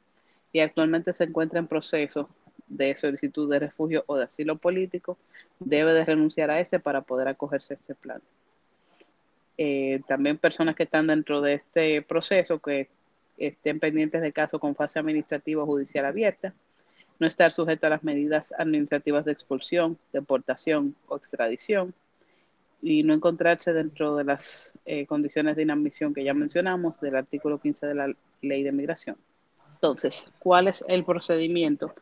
y 0.52 0.60
actualmente 0.60 1.14
se 1.14 1.26
encuentra 1.26 1.60
en 1.60 1.68
proceso 1.68 2.30
de 2.68 2.96
solicitud 2.96 3.50
de 3.50 3.60
refugio 3.60 4.04
o 4.08 4.18
de 4.18 4.24
asilo 4.24 4.58
político, 4.58 5.18
debe 5.60 5.94
de 5.94 6.06
renunciar 6.06 6.50
a 6.50 6.60
ese 6.60 6.80
para 6.80 7.02
poder 7.02 7.28
acogerse 7.28 7.76
a 7.76 7.78
este 7.78 7.96
plan. 7.96 8.22
Eh, 9.58 10.02
también 10.08 10.38
personas 10.38 10.76
que 10.76 10.84
están 10.84 11.08
dentro 11.08 11.42
de 11.42 11.54
este 11.54 12.02
proceso, 12.02 12.60
que 12.60 12.90
estén 13.38 13.80
pendientes 13.80 14.22
de 14.22 14.34
caso 14.34 14.60
con 14.60 14.76
fase 14.76 15.00
administrativa 15.00 15.64
o 15.64 15.66
judicial 15.66 16.06
abierta, 16.06 16.54
no 17.20 17.28
estar 17.28 17.52
sujeto 17.52 17.88
a 17.88 17.92
las 17.92 18.04
medidas 18.04 18.54
administrativas 18.58 19.26
de 19.26 19.32
expulsión, 19.32 19.98
deportación 20.12 20.96
o 21.08 21.16
extradición, 21.16 21.94
y 22.82 23.02
no 23.02 23.16
encontrarse 23.16 23.74
dentro 23.74 24.16
de 24.16 24.24
las 24.26 24.78
eh, 24.86 25.08
condiciones 25.08 25.56
de 25.56 25.64
inadmisión 25.64 26.14
que 26.14 26.24
ya 26.24 26.36
mencionamos 26.36 27.00
del 27.00 27.16
artículo 27.16 27.60
15 27.60 27.88
de 27.88 27.96
la 27.96 28.14
ley 28.42 28.62
de 28.62 28.72
migración. 28.72 29.18
Entonces, 29.74 30.32
¿cuál 30.38 30.68
es 30.68 30.86
el 30.88 31.04
procedimiento 31.04 31.94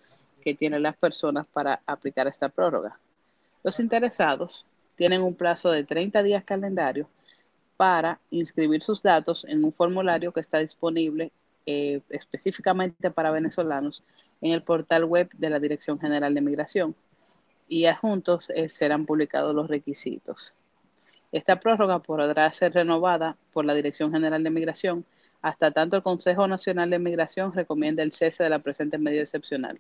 que 0.42 0.56
tienen 0.56 0.84
las 0.84 0.98
personas 0.98 1.48
para 1.48 1.82
aplicar 1.86 2.28
esta 2.28 2.50
prórroga? 2.50 3.00
Los 3.64 3.80
interesados 3.80 4.66
tienen 4.96 5.22
un 5.22 5.36
plazo 5.36 5.72
de 5.72 5.86
30 5.86 6.22
días 6.22 6.44
calendario 6.44 7.08
para 7.78 8.20
inscribir 8.30 8.82
sus 8.82 9.02
datos 9.02 9.46
en 9.46 9.64
un 9.64 9.72
formulario 9.72 10.34
que 10.34 10.42
está 10.42 10.60
disponible 10.60 11.32
eh, 11.66 12.02
específicamente 12.10 13.10
para 13.10 13.32
venezolanos 13.32 14.04
en 14.44 14.52
el 14.52 14.62
portal 14.62 15.06
web 15.06 15.30
de 15.38 15.50
la 15.50 15.58
Dirección 15.58 15.98
General 16.00 16.34
de 16.34 16.42
Migración 16.42 16.94
y 17.70 17.86
adjuntos 17.86 18.50
eh, 18.50 18.68
serán 18.68 19.06
publicados 19.06 19.56
los 19.56 19.70
requisitos. 19.70 20.54
Esta 21.32 21.62
prórroga 21.62 22.00
podrá 22.00 22.52
ser 22.52 22.74
renovada 22.74 23.38
por 23.54 23.64
la 23.64 23.74
Dirección 23.74 24.12
General 24.12 24.44
de 24.44 24.50
Migración 24.50 25.06
hasta 25.42 25.72
tanto 25.72 25.96
el 25.96 26.04
Consejo 26.04 26.46
Nacional 26.46 26.90
de 26.90 27.00
Migración 27.00 27.54
recomienda 27.54 28.04
el 28.04 28.12
cese 28.12 28.44
de 28.44 28.50
la 28.50 28.60
presente 28.60 28.98
medida 28.98 29.22
excepcional, 29.22 29.80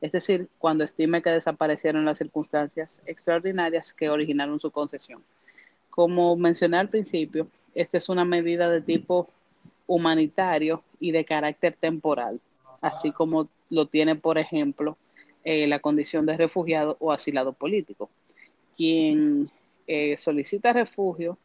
es 0.00 0.12
decir, 0.12 0.48
cuando 0.58 0.84
estime 0.84 1.20
que 1.20 1.30
desaparecieron 1.30 2.06
las 2.06 2.16
circunstancias 2.16 3.02
extraordinarias 3.04 3.92
que 3.92 4.08
originaron 4.08 4.58
su 4.58 4.70
concesión. 4.70 5.22
Como 5.90 6.34
mencioné 6.36 6.78
al 6.78 6.88
principio, 6.88 7.46
esta 7.74 7.98
es 7.98 8.08
una 8.08 8.24
medida 8.24 8.70
de 8.70 8.80
tipo 8.80 9.28
humanitario 9.86 10.82
y 10.98 11.12
de 11.12 11.26
carácter 11.26 11.76
temporal, 11.78 12.40
así 12.80 13.12
como 13.12 13.48
lo 13.70 13.86
tiene, 13.86 14.16
por 14.16 14.38
ejemplo, 14.38 14.96
eh, 15.44 15.66
la 15.66 15.78
condición 15.78 16.26
de 16.26 16.36
refugiado 16.36 16.96
o 17.00 17.12
asilado 17.12 17.52
político. 17.52 18.10
Quien 18.76 19.50
eh, 19.86 20.16
solicita 20.16 20.72
refugio 20.72 21.38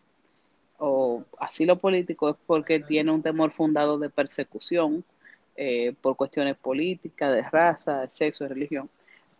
o 0.77 1.23
asilo 1.39 1.77
político 1.77 2.29
es 2.29 2.35
porque 2.45 2.79
tiene 2.79 3.11
un 3.11 3.21
temor 3.21 3.51
fundado 3.51 3.97
de 3.97 4.09
persecución 4.09 5.03
eh, 5.55 5.93
por 6.01 6.15
cuestiones 6.15 6.57
políticas, 6.57 7.33
de 7.33 7.43
raza, 7.43 8.01
de 8.01 8.11
sexo, 8.11 8.43
de 8.43 8.49
religión. 8.49 8.89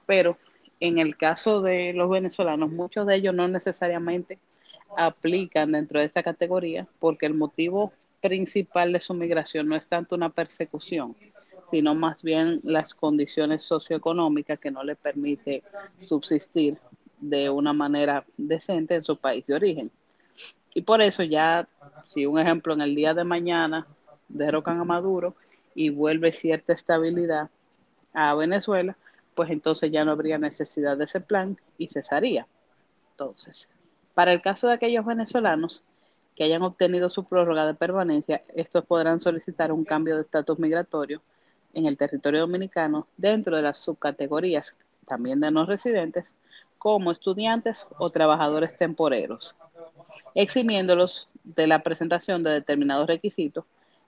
Pero 0.05 0.37
en 0.79 0.99
el 0.99 1.17
caso 1.17 1.61
de 1.61 1.93
los 1.93 2.09
venezolanos, 2.09 2.71
muchos 2.71 3.07
de 3.07 3.15
ellos 3.15 3.33
no 3.33 3.47
necesariamente 3.47 4.39
aplican 4.95 5.71
dentro 5.71 5.99
de 5.99 6.05
esta 6.05 6.23
categoría 6.23 6.87
porque 6.99 7.25
el 7.25 7.33
motivo 7.33 7.91
principal 8.21 8.93
de 8.93 9.01
su 9.01 9.13
migración 9.13 9.67
no 9.67 9.75
es 9.75 9.87
tanto 9.87 10.15
una 10.15 10.29
persecución, 10.29 11.15
sino 11.73 11.95
más 11.95 12.21
bien 12.21 12.59
las 12.63 12.93
condiciones 12.93 13.63
socioeconómicas 13.63 14.59
que 14.59 14.69
no 14.69 14.83
le 14.83 14.95
permite 14.95 15.63
subsistir 15.97 16.77
de 17.19 17.49
una 17.49 17.73
manera 17.73 18.23
decente 18.37 18.93
en 18.93 19.03
su 19.03 19.17
país 19.17 19.47
de 19.47 19.55
origen. 19.55 19.89
Y 20.75 20.83
por 20.83 21.01
eso 21.01 21.23
ya, 21.23 21.67
si 22.05 22.27
un 22.27 22.37
ejemplo 22.37 22.75
en 22.75 22.81
el 22.81 22.93
día 22.93 23.15
de 23.15 23.23
mañana 23.23 23.87
derrocan 24.29 24.79
a 24.79 24.83
Maduro 24.83 25.33
y 25.73 25.89
vuelve 25.89 26.31
cierta 26.31 26.73
estabilidad 26.73 27.49
a 28.13 28.35
Venezuela, 28.35 28.95
pues 29.33 29.49
entonces 29.49 29.91
ya 29.91 30.05
no 30.05 30.11
habría 30.11 30.37
necesidad 30.37 30.95
de 30.95 31.05
ese 31.05 31.21
plan 31.21 31.57
y 31.79 31.87
cesaría. 31.87 32.45
Entonces, 33.13 33.67
para 34.13 34.31
el 34.31 34.43
caso 34.43 34.67
de 34.67 34.73
aquellos 34.73 35.07
venezolanos 35.07 35.83
que 36.35 36.43
hayan 36.43 36.61
obtenido 36.61 37.09
su 37.09 37.23
prórroga 37.23 37.65
de 37.65 37.73
permanencia, 37.73 38.43
estos 38.53 38.85
podrán 38.85 39.19
solicitar 39.19 39.71
un 39.71 39.83
cambio 39.83 40.17
de 40.17 40.21
estatus 40.21 40.59
migratorio 40.59 41.23
en 41.73 41.85
el 41.85 41.97
territorio 41.97 42.41
dominicano 42.41 43.07
dentro 43.17 43.55
de 43.55 43.61
las 43.61 43.77
subcategorías 43.77 44.77
también 45.07 45.39
de 45.39 45.51
no 45.51 45.65
residentes 45.65 46.31
como 46.77 47.11
estudiantes 47.11 47.87
o 47.97 48.09
trabajadores 48.09 48.77
temporeros, 48.77 49.55
eximiéndolos 50.35 51.29
de 51.43 51.67
la 51.67 51.79
presentación 51.79 52.43
de 52.43 52.51
determinados 52.51 53.07
requisitos 53.07 53.65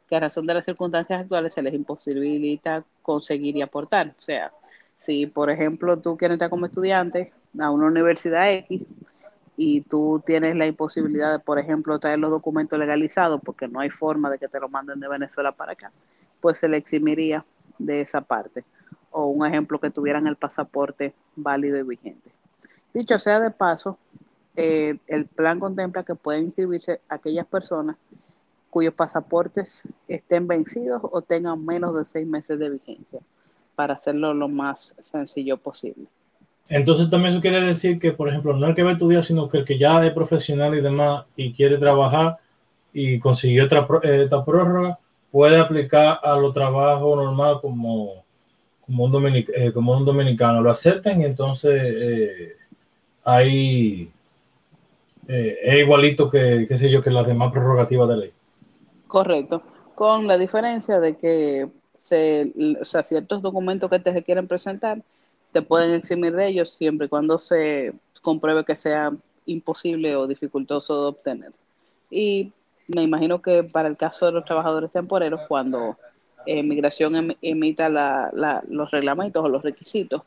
que 0.08 0.16
a 0.16 0.20
razón 0.20 0.46
de 0.46 0.54
las 0.54 0.66
circunstancias 0.66 1.22
actuales 1.22 1.54
se 1.54 1.62
les 1.62 1.74
imposibilita 1.74 2.84
conseguir 3.02 3.56
y 3.56 3.62
aportar. 3.62 4.14
O 4.20 4.22
sea, 4.22 4.52
si 4.98 5.26
por 5.26 5.50
ejemplo 5.50 5.98
tú 5.98 6.18
quieres 6.18 6.36
entrar 6.36 6.50
como 6.50 6.66
estudiante 6.66 7.34
a 7.60 7.72
una 7.72 7.88
universidad 7.88 8.52
X 8.52 8.86
y 9.58 9.82
tú 9.82 10.22
tienes 10.26 10.56
la 10.56 10.68
imposibilidad 10.68 11.32
de, 11.32 11.40
por 11.40 11.60
ejemplo, 11.60 11.98
traer 11.98 12.20
los 12.20 12.30
documentos 12.30 12.78
legalizados 12.78 13.40
porque 13.44 13.68
no 13.68 13.80
hay 13.80 13.90
forma 13.90 14.30
de 14.30 14.38
que 14.38 14.48
te 14.48 14.60
lo 14.60 14.68
manden 14.68 15.00
de 15.00 15.08
Venezuela 15.08 15.54
para 15.54 15.74
acá, 15.74 15.92
pues 16.42 16.58
se 16.60 16.68
le 16.68 16.78
eximiría 16.78 17.46
de 17.78 18.02
esa 18.02 18.22
parte. 18.22 18.64
O 19.12 19.28
un 19.28 19.46
ejemplo 19.46 19.80
que 19.80 19.90
tuvieran 19.90 20.28
el 20.28 20.36
pasaporte 20.36 21.14
válido 21.36 21.78
y 21.78 21.84
vigente. 21.84 22.30
Dicho 22.94 23.18
sea 23.20 23.40
de 23.40 23.52
paso, 23.52 23.98
eh, 24.56 24.98
el 25.08 25.26
plan 25.26 25.60
contempla 25.60 26.04
que 26.04 26.16
pueden 26.16 26.46
inscribirse 26.46 27.02
aquellas 27.10 27.46
personas 27.46 27.98
cuyos 28.76 28.94
pasaportes 28.94 29.88
estén 30.10 30.48
vencidos 30.48 31.02
o 31.02 31.22
tengan 31.22 31.66
menos 31.66 31.96
de 31.96 32.04
seis 32.04 32.28
meses 32.28 32.60
de 32.60 32.70
vigencia, 32.70 33.22
para 33.74 33.94
hacerlo 33.94 34.34
lo 34.34 34.50
más 34.50 34.98
sencillo 35.02 35.56
posible. 35.56 36.08
Entonces 36.68 37.10
también 37.10 37.34
eso 37.34 37.42
quiere 37.42 37.62
decir 37.62 38.00
que, 38.00 38.12
por 38.12 38.28
ejemplo, 38.28 38.54
no 38.54 38.68
el 38.68 38.76
que 38.76 38.84
va 38.84 38.90
a 38.90 38.94
estudiar, 38.94 39.24
sino 39.24 39.48
que 39.48 39.60
el 39.60 39.66
que 39.66 39.78
ya 39.78 40.06
es 40.06 40.12
profesional 40.12 40.76
y 40.76 40.82
demás 40.82 41.24
y 41.38 41.54
quiere 41.54 41.78
trabajar 41.78 42.38
y 42.92 43.18
consiguió 43.20 43.64
otra, 43.64 43.88
eh, 44.04 44.24
esta 44.24 44.44
prórroga, 44.44 45.00
puede 45.36 45.58
aplicar 45.58 46.22
a 46.24 46.38
los 46.38 46.54
trabajos 46.54 47.18
normal 47.18 47.60
como, 47.60 48.24
como, 48.86 49.04
un, 49.04 49.36
eh, 49.36 49.72
como 49.74 49.92
un 49.92 50.06
dominicano. 50.06 50.62
Lo 50.62 50.72
aceptan 50.72 51.20
y 51.20 51.26
entonces 51.26 51.74
eh, 51.84 52.56
hay, 53.26 54.10
eh, 55.28 55.58
es 55.62 55.80
igualito 55.80 56.30
que, 56.30 56.66
qué 56.70 56.78
sé 56.78 56.90
yo, 56.90 57.02
que 57.02 57.10
las 57.10 57.28
demás 57.28 57.52
prerrogativas 57.52 58.08
de 58.08 58.16
ley. 58.16 58.32
Correcto, 59.08 59.62
con 59.94 60.26
la 60.26 60.38
diferencia 60.38 61.02
de 61.02 61.18
que 61.18 61.68
se, 61.96 62.54
o 62.80 62.86
ciertos 62.86 63.42
documentos 63.42 63.90
que 63.90 64.00
te 64.00 64.14
se 64.14 64.24
quieren 64.24 64.48
presentar 64.48 65.02
te 65.52 65.62
pueden 65.62 65.96
eximir 65.96 66.34
de 66.34 66.48
ellos 66.48 66.70
siempre 66.70 67.08
y 67.08 67.10
cuando 67.10 67.38
se 67.38 67.94
compruebe 68.22 68.64
que 68.64 68.78
sea 68.78 69.12
imposible 69.46 70.16
o 70.16 70.28
dificultoso 70.28 71.02
de 71.02 71.08
obtener. 71.10 71.52
Y 72.10 72.54
me 72.88 73.04
imagino 73.04 73.42
que 73.42 73.64
para 73.64 73.88
el 73.88 73.98
caso 73.98 74.28
de 74.28 74.32
los 74.34 74.46
trabajadores 74.46 74.92
temporeros, 74.92 75.42
cuando 75.48 75.98
eh, 76.46 76.62
migración 76.64 77.16
em, 77.16 77.36
emita 77.42 77.90
los 77.90 78.92
reglamentos 78.92 79.44
o 79.44 79.50
los 79.50 79.64
requisitos, 79.64 80.22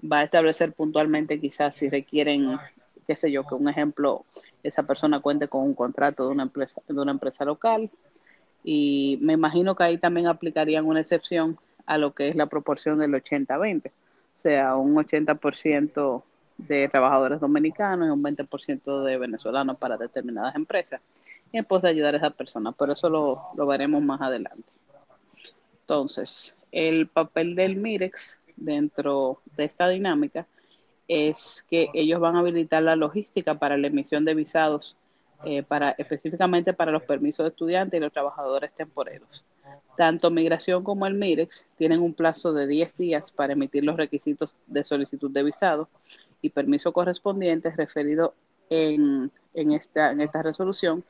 va 0.00 0.20
a 0.20 0.24
establecer 0.24 0.72
puntualmente 0.72 1.40
quizás 1.40 1.76
si 1.76 1.88
requieren, 1.88 2.58
qué 3.06 3.16
sé 3.16 3.30
yo, 3.32 3.46
que 3.46 3.54
un 3.54 3.68
ejemplo, 3.68 4.24
esa 4.62 4.84
persona 4.84 5.20
cuente 5.20 5.48
con 5.48 5.62
un 5.62 5.74
contrato 5.74 6.26
de 6.26 6.32
una 6.32 6.44
empresa, 6.44 6.82
de 6.86 7.00
una 7.00 7.12
empresa 7.12 7.44
local. 7.44 7.90
Y 8.62 9.18
me 9.22 9.32
imagino 9.34 9.74
que 9.74 9.84
ahí 9.84 9.98
también 9.98 10.26
aplicarían 10.26 10.86
una 10.86 11.00
excepción 11.00 11.58
a 11.86 11.98
lo 11.98 12.14
que 12.14 12.28
es 12.28 12.36
la 12.36 12.46
proporción 12.46 12.98
del 12.98 13.12
80-20, 13.12 13.88
o 13.88 13.92
sea, 14.34 14.76
un 14.76 14.96
80% 14.96 16.22
de 16.58 16.88
trabajadores 16.88 17.40
dominicanos 17.40 18.08
y 18.08 18.10
un 18.10 18.22
20% 18.22 19.04
de 19.04 19.18
venezolanos 19.18 19.76
para 19.78 19.96
determinadas 19.96 20.56
empresas, 20.56 21.00
en 21.52 21.64
pos 21.64 21.82
de 21.82 21.88
ayudar 21.88 22.14
a 22.14 22.18
esa 22.18 22.30
persona, 22.30 22.72
pero 22.72 22.92
eso 22.92 23.08
lo, 23.08 23.42
lo 23.56 23.66
veremos 23.66 24.02
más 24.02 24.20
adelante. 24.20 24.64
Entonces, 25.80 26.58
el 26.72 27.08
papel 27.08 27.54
del 27.54 27.76
MIREX 27.76 28.42
dentro 28.56 29.40
de 29.56 29.64
esta 29.64 29.88
dinámica 29.88 30.46
es 31.08 31.64
que 31.70 31.88
ellos 31.94 32.20
van 32.20 32.36
a 32.36 32.40
habilitar 32.40 32.82
la 32.82 32.96
logística 32.96 33.58
para 33.58 33.76
la 33.76 33.86
emisión 33.86 34.24
de 34.24 34.34
visados 34.34 34.96
eh, 35.44 35.62
para 35.62 35.90
específicamente 35.90 36.72
para 36.72 36.90
los 36.90 37.02
permisos 37.02 37.44
de 37.44 37.50
estudiantes 37.50 37.98
y 37.98 38.00
los 38.00 38.12
trabajadores 38.12 38.72
temporeros. 38.72 39.44
Tanto 39.96 40.30
Migración 40.30 40.82
como 40.82 41.06
el 41.06 41.14
MIREX 41.14 41.66
tienen 41.76 42.00
un 42.00 42.14
plazo 42.14 42.52
de 42.52 42.66
10 42.66 42.96
días 42.96 43.32
para 43.32 43.52
emitir 43.52 43.84
los 43.84 43.96
requisitos 43.96 44.56
de 44.66 44.82
solicitud 44.82 45.30
de 45.30 45.42
visado 45.42 45.88
y 46.40 46.50
permiso 46.50 46.92
correspondientes 46.92 47.76
referidos 47.76 48.30
en, 48.70 49.30
en, 49.54 49.72
esta, 49.72 50.10
en 50.10 50.22
esta 50.22 50.42
resolución 50.42 51.04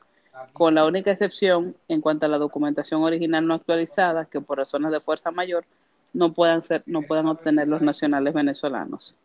con 0.53 0.75
la 0.75 0.85
única 0.85 1.11
excepción 1.11 1.75
en 1.87 2.01
cuanto 2.01 2.25
a 2.25 2.29
la 2.29 2.37
documentación 2.37 3.03
original 3.03 3.45
no 3.45 3.53
actualizada, 3.53 4.25
que 4.25 4.41
por 4.41 4.57
razones 4.57 4.91
de 4.91 4.99
fuerza 4.99 5.31
mayor 5.31 5.65
no 6.13 6.33
puedan, 6.33 6.63
ser, 6.63 6.83
no 6.85 7.01
puedan 7.01 7.27
obtener 7.27 7.67
los 7.67 7.81
nacionales 7.81 8.33
venezolanos. 8.33 9.15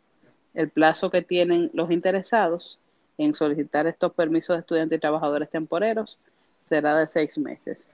El 0.54 0.69
plazo 0.69 1.11
que 1.11 1.23
tienen 1.23 1.71
los 1.73 1.90
interesados 1.90 2.81
en 3.19 3.35
solicitar 3.35 3.87
estos 3.87 4.12
permisos 4.12 4.57
de 4.57 4.61
estudiantes 4.61 4.99
y 4.99 5.00
trabajadores 5.00 5.50
temporeros 5.50 6.19
será 6.62 6.97
de 6.97 7.07
seis 7.07 7.38
meses. 7.38 7.88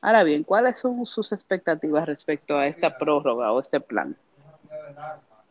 Ahora 0.00 0.22
bien, 0.22 0.44
¿cuáles 0.44 0.78
son 0.78 1.04
sus 1.06 1.32
expectativas 1.32 2.06
respecto 2.06 2.56
a 2.56 2.66
esta 2.66 2.96
prórroga 2.96 3.52
o 3.52 3.60
este 3.60 3.80
plan? 3.80 4.16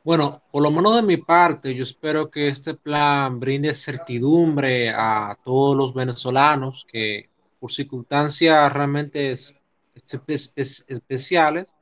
Bueno, 0.06 0.44
por 0.52 0.62
lo 0.62 0.70
menos 0.70 0.96
de 0.96 1.02
mi 1.02 1.18
parte, 1.18 1.74
yo 1.74 1.82
espero 1.82 2.30
que 2.30 2.48
este 2.48 2.76
plan 2.76 3.40
brinde 3.40 3.74
certidumbre 3.74 4.90
a 4.92 5.36
todos 5.44 5.76
los 5.76 5.96
venezolanos 5.96 6.86
que 6.86 7.28
por 7.60 7.72
circunstancias 7.72 8.72
realmente 8.72 9.34
especiales 10.88 11.74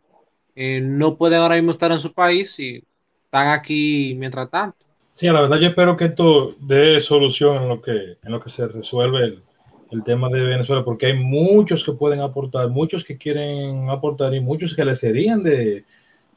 eh, 0.56 0.80
no 0.82 1.18
pueden 1.18 1.42
ahora 1.42 1.56
mismo 1.56 1.72
estar 1.72 1.92
en 1.92 2.00
su 2.00 2.14
país 2.14 2.58
y 2.62 2.82
están 3.26 3.50
aquí 3.50 4.16
mientras 4.18 4.50
tanto. 4.50 4.78
Sí, 5.12 5.28
la 5.28 5.42
verdad 5.42 5.60
yo 5.60 5.68
espero 5.68 5.98
que 5.98 6.06
esto 6.06 6.56
dé 6.62 7.02
solución 7.02 7.62
en 7.64 7.68
lo 7.68 7.82
que, 7.82 8.20
en 8.24 8.32
lo 8.32 8.40
que 8.40 8.50
se 8.50 8.70
resuelve 8.70 9.22
el, 9.22 9.44
el 9.92 10.02
tema 10.02 10.30
de 10.30 10.44
Venezuela, 10.46 10.86
porque 10.86 11.08
hay 11.08 11.14
muchos 11.16 11.84
que 11.84 11.92
pueden 11.92 12.22
aportar, 12.22 12.70
muchos 12.70 13.04
que 13.04 13.18
quieren 13.18 13.90
aportar 13.90 14.34
y 14.34 14.40
muchos 14.40 14.74
que 14.74 14.86
les 14.86 15.00
serían 15.00 15.44
de, 15.44 15.84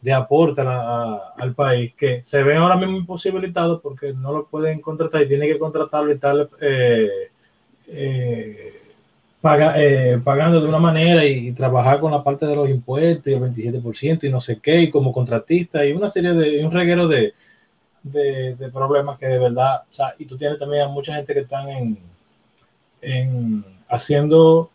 de 0.07 0.13
aporte 0.13 0.61
al 0.61 1.53
país 1.57 1.93
que 1.95 2.23
se 2.25 2.41
ven 2.45 2.59
ahora 2.59 2.77
mismo 2.77 2.97
imposibilitados 2.97 3.81
porque 3.83 4.13
no 4.13 4.33
lo 4.33 4.47
pueden 4.47 4.81
contratar 4.81 5.23
y 5.23 5.27
tienen 5.27 5.51
que 5.51 5.59
contratarlo 5.59 6.13
y 6.13 6.19
tal 6.19 6.49
eh, 6.61 7.11
eh, 7.89 8.81
eh, 9.43 10.21
pagando 10.23 10.61
de 10.61 10.69
una 10.69 10.79
manera 10.79 11.25
y, 11.25 11.51
trabajar 11.51 11.99
con 11.99 12.13
la 12.13 12.23
parte 12.23 12.47
de 12.47 12.55
los 12.55 12.71
impuestos 12.71 13.27
y 13.27 13.33
el 13.33 13.41
27% 13.41 14.23
y 14.23 14.31
no 14.31 14.41
sé 14.41 14.61
qué, 14.61 14.83
y 14.83 14.91
como 14.91 15.13
contratista 15.13 15.85
y 15.85 15.91
una 15.91 16.09
serie 16.09 16.35
de, 16.35 16.65
un 16.65 16.71
reguero 16.71 17.09
de, 17.09 17.35
de, 18.05 18.71
problemas 18.73 19.19
que 19.19 19.27
de 19.27 19.41
verdad, 19.41 19.83
y 20.21 20.25
tú 20.25 20.37
tienes 20.37 20.61
también 20.61 20.83
a 20.83 20.89
mucha 20.89 21.17
gente 21.17 21.35
que 21.35 21.41
están 21.41 21.69
en, 21.69 21.99
en 23.03 23.65
haciendo 23.89 24.71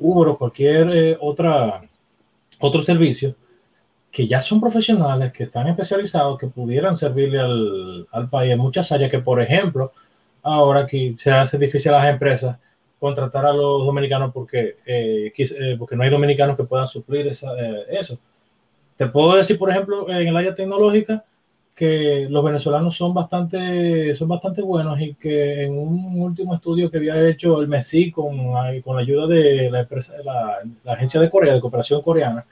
Uber 0.00 0.30
o 0.30 0.36
cualquier 0.36 1.16
otra 1.20 1.80
otro 2.58 2.82
servicio 2.82 3.36
que 4.10 4.26
ya 4.26 4.42
son 4.42 4.60
profesionales, 4.60 5.32
que 5.32 5.44
están 5.44 5.68
especializados, 5.68 6.38
que 6.38 6.46
pudieran 6.46 6.96
servirle 6.96 7.40
al, 7.40 8.06
al 8.10 8.28
país 8.28 8.52
en 8.52 8.58
muchas 8.58 8.90
áreas 8.92 9.10
que, 9.10 9.18
por 9.18 9.40
ejemplo, 9.40 9.92
ahora 10.42 10.86
que 10.86 11.14
se 11.18 11.30
hace 11.30 11.58
difícil 11.58 11.92
a 11.92 11.98
las 11.98 12.12
empresas 12.12 12.56
contratar 12.98 13.46
a 13.46 13.52
los 13.52 13.86
dominicanos 13.86 14.32
porque, 14.32 14.76
eh, 14.84 15.32
eh, 15.36 15.76
porque 15.78 15.96
no 15.96 16.02
hay 16.02 16.10
dominicanos 16.10 16.56
que 16.56 16.64
puedan 16.64 16.88
suplir 16.88 17.28
esa, 17.28 17.48
eh, 17.58 17.84
eso. 17.90 18.18
Te 18.96 19.06
puedo 19.06 19.36
decir, 19.36 19.58
por 19.58 19.70
ejemplo, 19.70 20.08
en 20.10 20.28
el 20.28 20.36
área 20.36 20.54
tecnológica, 20.54 21.24
que 21.74 22.26
los 22.28 22.44
venezolanos 22.44 22.96
son 22.96 23.14
bastante, 23.14 24.12
son 24.16 24.26
bastante 24.28 24.62
buenos 24.62 25.00
y 25.00 25.14
que 25.14 25.62
en 25.62 25.78
un 25.78 26.20
último 26.20 26.56
estudio 26.56 26.90
que 26.90 26.96
había 26.96 27.28
hecho 27.28 27.60
el 27.60 27.68
MESI 27.68 28.10
con, 28.10 28.36
con 28.82 28.96
la 28.96 29.02
ayuda 29.02 29.28
de 29.28 29.70
la, 29.70 29.80
empresa, 29.80 30.14
la, 30.24 30.58
la 30.82 30.92
agencia 30.94 31.20
de 31.20 31.30
Corea, 31.30 31.54
de 31.54 31.60
cooperación 31.60 32.02
coreana, 32.02 32.44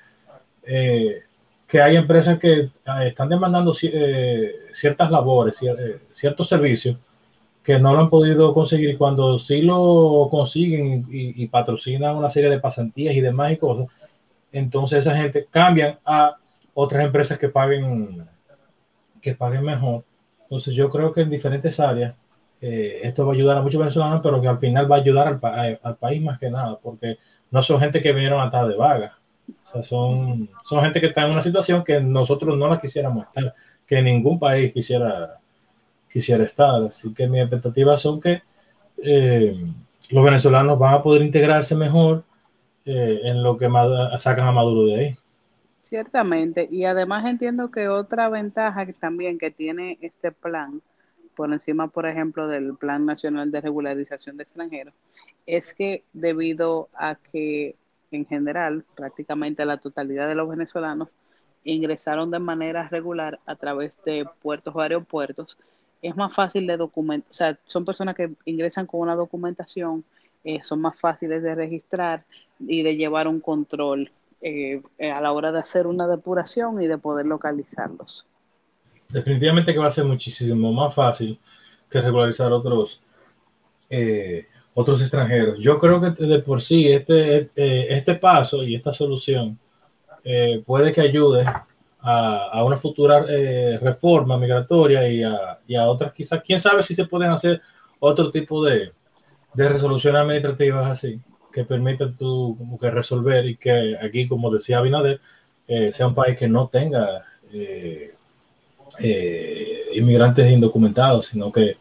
eh, 0.67 1.23
que 1.67 1.81
hay 1.81 1.97
empresas 1.97 2.39
que 2.39 2.53
eh, 2.61 2.71
están 3.07 3.29
demandando 3.29 3.75
eh, 3.83 4.55
ciertas 4.73 5.11
labores, 5.11 5.59
eh, 5.63 6.01
ciertos 6.13 6.49
servicios 6.49 6.97
que 7.63 7.79
no 7.81 7.93
lo 7.93 8.01
han 8.01 8.11
podido 8.11 8.55
conseguir 8.55 8.97
cuando 8.97 9.41
sí 9.41 9.61
lo 9.63 10.29
consiguen 10.31 11.05
y, 11.11 11.47
patrocinan 11.49 12.17
una 12.17 12.31
serie 12.31 12.49
de 12.49 12.61
pasantías 12.61 13.15
y 13.17 13.21
demás 13.21 13.53
y 13.53 13.57
cosas, 13.57 13.89
entonces 14.53 15.01
esa 15.01 15.17
gente 15.17 15.49
cambian 15.51 15.99
a 16.05 16.37
otras 16.75 17.05
empresas 17.05 17.39
que 17.39 17.49
paguen 17.49 18.25
que 19.21 19.35
paguen 19.35 19.65
mejor. 19.65 20.05
Entonces 20.43 20.75
yo 20.75 20.89
creo 20.91 21.13
que 21.13 21.23
en 21.23 21.31
diferentes 21.31 21.81
áreas 21.81 22.15
esto 22.61 23.27
va 23.27 23.33
a 23.33 23.35
ayudar 23.35 23.57
a 23.59 23.63
muchos 23.63 23.81
venezolanos, 23.81 24.21
pero 24.23 24.41
que 24.41 24.47
al 24.47 24.59
final 24.59 24.91
va 24.91 24.97
a 24.97 25.01
ayudar 25.01 25.27
al, 25.43 25.81
al 25.83 25.97
país 25.97 26.23
más 26.23 26.39
que 26.39 26.51
nada, 26.51 26.79
porque 26.81 27.19
no 27.51 27.63
son 27.63 27.81
gente 27.81 28.01
que 28.01 28.13
vinieron 28.13 28.41
a 28.41 28.47
estar 28.47 28.69
de 28.69 28.77
vaga 28.77 29.19
son, 29.85 30.49
son 30.65 30.83
gente 30.83 31.01
que 31.01 31.07
está 31.07 31.25
en 31.25 31.33
una 31.33 31.43
situación 31.43 31.85
que 31.85 32.01
nosotros 32.01 32.57
no 32.57 32.69
la 32.69 32.81
quisiéramos 32.81 33.27
estar, 33.27 33.55
que 33.87 34.03
ningún 34.03 34.39
país 34.39 34.73
quisiera, 34.73 35.39
quisiera 36.11 36.45
estar. 36.45 36.85
Así 36.85 37.13
que 37.13 37.27
mis 37.27 37.43
expectativas 37.43 38.01
son 38.01 38.21
que 38.21 38.43
eh, 39.03 39.57
los 40.11 40.25
venezolanos 40.25 40.79
van 40.79 40.95
a 40.95 41.03
poder 41.03 41.23
integrarse 41.23 41.75
mejor 41.75 42.25
eh, 42.85 43.21
en 43.25 43.43
lo 43.43 43.57
que 43.57 43.69
sacan 44.19 44.47
a 44.47 44.53
Maduro 44.53 44.87
de 44.87 44.95
ahí. 44.95 45.17
Ciertamente, 45.83 46.69
y 46.71 46.85
además 46.85 47.25
entiendo 47.27 47.71
que 47.71 47.89
otra 47.89 48.29
ventaja 48.29 48.87
también 48.99 49.39
que 49.39 49.53
tiene 49.53 49.99
este 50.01 50.33
plan, 50.33 50.83
por 51.37 51.53
encima, 51.53 51.87
por 51.87 52.07
ejemplo, 52.07 52.49
del 52.49 52.77
Plan 52.77 53.07
Nacional 53.07 53.53
de 53.53 53.61
Regularización 53.61 54.37
de 54.37 54.45
Extranjeros, 54.45 54.95
es 55.47 55.73
que 55.75 56.03
debido 56.13 56.89
a 56.95 57.15
que 57.15 57.77
en 58.11 58.27
general, 58.27 58.85
prácticamente 58.95 59.65
la 59.65 59.79
totalidad 59.79 60.29
de 60.29 60.35
los 60.35 60.49
venezolanos 60.49 61.09
ingresaron 61.65 62.31
de 62.31 62.39
manera 62.39 62.89
regular 62.89 63.41
a 63.47 63.57
través 63.57 64.01
de 64.05 64.27
puertos 64.43 64.75
o 64.75 64.81
aeropuertos. 64.81 65.59
Es 66.03 66.17
más 66.17 66.35
fácil 66.35 66.67
de 66.67 66.77
documentar, 66.77 67.31
o 67.31 67.35
sea, 67.35 67.59
son 67.67 67.85
personas 67.85 68.15
que 68.15 68.31
ingresan 68.45 68.87
con 68.87 69.01
una 69.01 69.17
documentación, 69.17 70.05
eh, 70.45 70.63
son 70.63 70.81
más 70.81 71.01
fáciles 71.01 71.43
de 71.43 71.55
registrar 71.55 72.25
y 72.61 72.83
de 72.83 72.97
llevar 72.97 73.27
un 73.27 73.41
control 73.41 74.11
eh, 74.41 74.81
a 75.13 75.21
la 75.21 75.33
hora 75.33 75.51
de 75.51 75.59
hacer 75.59 75.87
una 75.87 76.07
depuración 76.07 76.81
y 76.81 76.87
de 76.87 76.99
poder 76.99 77.27
localizarlos. 77.27 78.25
Definitivamente 79.09 79.73
que 79.73 79.79
va 79.79 79.89
a 79.89 79.93
ser 79.93 80.05
muchísimo 80.05 80.73
más 80.73 80.95
fácil 80.95 81.39
que 81.91 82.01
regularizar 82.01 82.53
otros 82.53 83.01
eh, 83.89 84.47
otros 84.79 85.01
extranjeros. 85.01 85.59
Yo 85.59 85.79
creo 85.79 86.03
que 86.03 86.11
de 86.23 86.39
por 86.41 86.61
sí 86.61 86.87
este, 86.87 87.39
este, 87.39 87.95
este 87.95 88.15
paso 88.17 88.63
y 88.63 88.75
esta 88.75 88.93
solución 88.93 89.59
eh, 90.23 90.63
puede 90.67 90.93
que 90.93 91.01
ayude 91.01 91.47
a, 92.01 92.63
una 92.63 92.77
futura 92.77 93.25
eh, 93.27 93.79
reforma 93.81 94.37
migratoria 94.37 95.09
y 95.09 95.23
a, 95.23 95.59
y 95.67 95.77
a, 95.77 95.89
otras 95.89 96.13
quizás, 96.13 96.43
quién 96.45 96.61
sabe 96.61 96.83
si 96.83 96.95
se 96.95 97.07
pueden 97.07 97.31
hacer 97.31 97.63
otro 98.01 98.31
tipo 98.31 98.63
de, 98.63 98.93
de 99.55 99.69
resoluciones 99.69 100.21
administrativas 100.21 100.91
así, 100.91 101.19
que 101.51 101.65
permitan 101.65 102.15
tú 102.15 102.55
como 102.59 102.79
que 102.79 102.91
resolver 102.91 103.47
y 103.47 103.57
que 103.57 103.97
aquí, 104.01 104.29
como 104.29 104.51
decía 104.51 104.79
Abinader, 104.79 105.21
eh, 105.67 105.91
sea 105.95 106.07
un 106.07 106.15
país 106.15 106.37
que 106.37 106.49
no 106.49 106.69
tenga 106.69 107.25
inmigrantes 109.95 110.51
indocumentados, 110.51 111.29
sino 111.29 111.51
que 111.51 111.79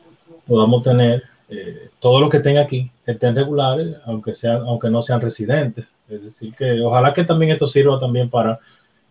podamos 0.47 0.81
tener 0.81 1.35
eh, 1.49 1.89
todo 1.99 2.19
lo 2.19 2.29
que 2.29 2.39
tenga 2.39 2.62
aquí 2.62 2.91
estén 3.05 3.36
regulares, 3.36 3.97
aunque, 4.05 4.34
sean, 4.34 4.62
aunque 4.63 4.89
no 4.89 5.03
sean 5.03 5.21
residentes. 5.21 5.86
Es 6.10 6.23
decir, 6.23 6.53
que 6.53 6.79
ojalá 6.81 7.13
que 7.13 7.23
también 7.23 7.51
esto 7.51 7.67
sirva 7.67 7.99
también 7.99 8.29
para 8.29 8.60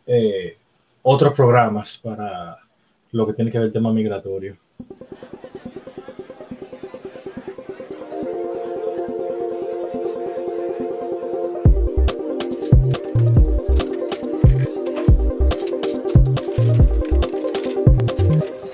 eh, 0.06 0.56
otros 1.02 1.34
programas, 1.34 1.98
para 2.02 2.58
lo 3.12 3.26
que 3.26 3.32
tiene 3.32 3.50
que 3.50 3.58
ver 3.58 3.68
el 3.68 3.72
tema 3.72 3.92
migratorio. 3.92 4.56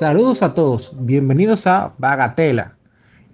Saludos 0.01 0.42
a 0.42 0.55
todos, 0.55 0.92
bienvenidos 0.99 1.66
a 1.66 1.92
Bagatela, 1.99 2.79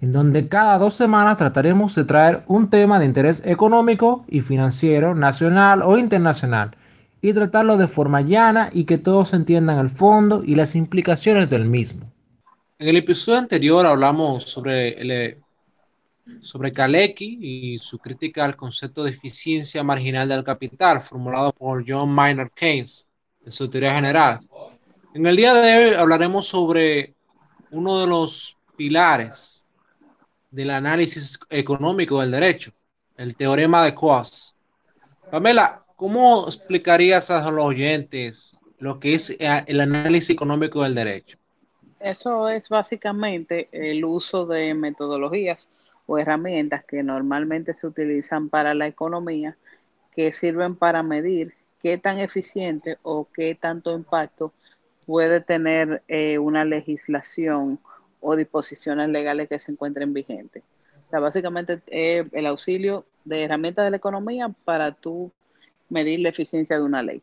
en 0.01 0.11
donde 0.11 0.47
cada 0.47 0.77
dos 0.77 0.93
semanas 0.93 1.37
trataremos 1.37 1.95
de 1.95 2.05
traer 2.05 2.43
un 2.47 2.69
tema 2.69 2.99
de 2.99 3.05
interés 3.05 3.41
económico 3.45 4.25
y 4.27 4.41
financiero, 4.41 5.15
nacional 5.15 5.81
o 5.83 5.97
internacional, 5.97 6.75
y 7.21 7.33
tratarlo 7.33 7.77
de 7.77 7.87
forma 7.87 8.21
llana 8.21 8.69
y 8.71 8.83
que 8.83 8.97
todos 8.97 9.33
entiendan 9.33 9.79
el 9.79 9.89
fondo 9.89 10.43
y 10.43 10.55
las 10.55 10.75
implicaciones 10.75 11.49
del 11.49 11.65
mismo. 11.65 12.11
En 12.79 12.89
el 12.89 12.97
episodio 12.97 13.39
anterior 13.39 13.87
hablamos 13.87 14.43
sobre, 14.43 14.89
el, 15.01 15.37
sobre 16.41 16.71
Kalecki 16.71 17.39
y 17.41 17.79
su 17.79 17.97
crítica 17.97 18.45
al 18.45 18.55
concepto 18.55 19.03
de 19.03 19.09
eficiencia 19.09 19.83
marginal 19.83 20.29
del 20.29 20.43
capital, 20.43 21.01
formulado 21.01 21.51
por 21.53 21.83
John 21.87 22.09
Maynard 22.09 22.51
Keynes 22.51 23.07
en 23.43 23.51
su 23.51 23.67
teoría 23.67 23.95
general. 23.95 24.41
En 25.15 25.25
el 25.25 25.35
día 25.35 25.55
de 25.55 25.89
hoy 25.89 25.93
hablaremos 25.95 26.47
sobre 26.47 27.15
uno 27.71 27.99
de 27.99 28.07
los 28.07 28.55
pilares 28.75 29.65
del 30.51 30.69
análisis 30.69 31.39
económico 31.49 32.21
del 32.21 32.31
derecho, 32.31 32.71
el 33.17 33.35
teorema 33.35 33.83
de 33.83 33.93
Coase. 33.93 34.53
Pamela, 35.29 35.83
¿cómo 35.95 36.45
explicarías 36.45 37.29
a 37.31 37.49
los 37.51 37.65
oyentes 37.65 38.57
lo 38.79 38.99
que 38.99 39.15
es 39.15 39.31
eh, 39.31 39.63
el 39.67 39.81
análisis 39.81 40.29
económico 40.29 40.83
del 40.83 40.95
derecho? 40.95 41.37
Eso 41.99 42.47
es 42.47 42.69
básicamente 42.69 43.67
el 43.71 44.05
uso 44.05 44.45
de 44.45 44.73
metodologías 44.73 45.69
o 46.05 46.17
herramientas 46.17 46.85
que 46.85 47.03
normalmente 47.03 47.73
se 47.73 47.87
utilizan 47.87 48.49
para 48.49 48.73
la 48.73 48.87
economía 48.87 49.57
que 50.15 50.31
sirven 50.31 50.75
para 50.75 51.03
medir 51.03 51.53
qué 51.81 51.97
tan 51.97 52.19
eficiente 52.19 52.97
o 53.03 53.27
qué 53.31 53.55
tanto 53.55 53.93
impacto 53.93 54.53
puede 55.05 55.41
tener 55.41 56.01
eh, 56.07 56.37
una 56.37 56.65
legislación 56.65 57.79
o 58.21 58.35
disposiciones 58.35 59.09
legales 59.09 59.49
que 59.49 59.59
se 59.59 59.71
encuentren 59.71 60.13
vigentes. 60.13 60.63
O 61.07 61.09
sea, 61.09 61.19
básicamente 61.19 61.81
es 61.87 62.25
el 62.31 62.45
auxilio 62.45 63.05
de 63.23 63.43
herramientas 63.43 63.85
de 63.85 63.91
la 63.91 63.97
economía 63.97 64.49
para 64.65 64.91
tú 64.91 65.31
medir 65.89 66.19
la 66.19 66.29
eficiencia 66.29 66.77
de 66.77 66.83
una 66.83 67.03
ley. 67.03 67.21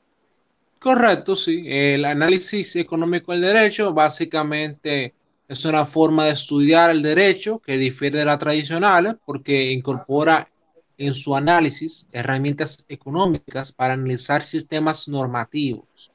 Correcto, 0.79 1.37
sí. 1.37 1.65
El 1.67 2.05
análisis 2.05 2.77
económico 2.77 3.33
del 3.33 3.41
derecho 3.43 3.93
básicamente 3.93 5.15
es 5.49 5.65
una 5.65 5.85
forma 5.85 6.27
de 6.27 6.33
estudiar 6.33 6.91
el 6.91 7.03
derecho 7.03 7.59
que 7.59 7.77
difiere 7.77 8.19
de 8.19 8.25
la 8.25 8.39
tradicional 8.39 9.19
porque 9.25 9.71
incorpora 9.73 10.49
en 10.97 11.15
su 11.15 11.37
análisis 11.37 12.07
herramientas 12.13 12.87
económicas 12.89 13.73
para 13.73 13.95
analizar 13.95 14.45
sistemas 14.45 15.09
normativos 15.09 16.14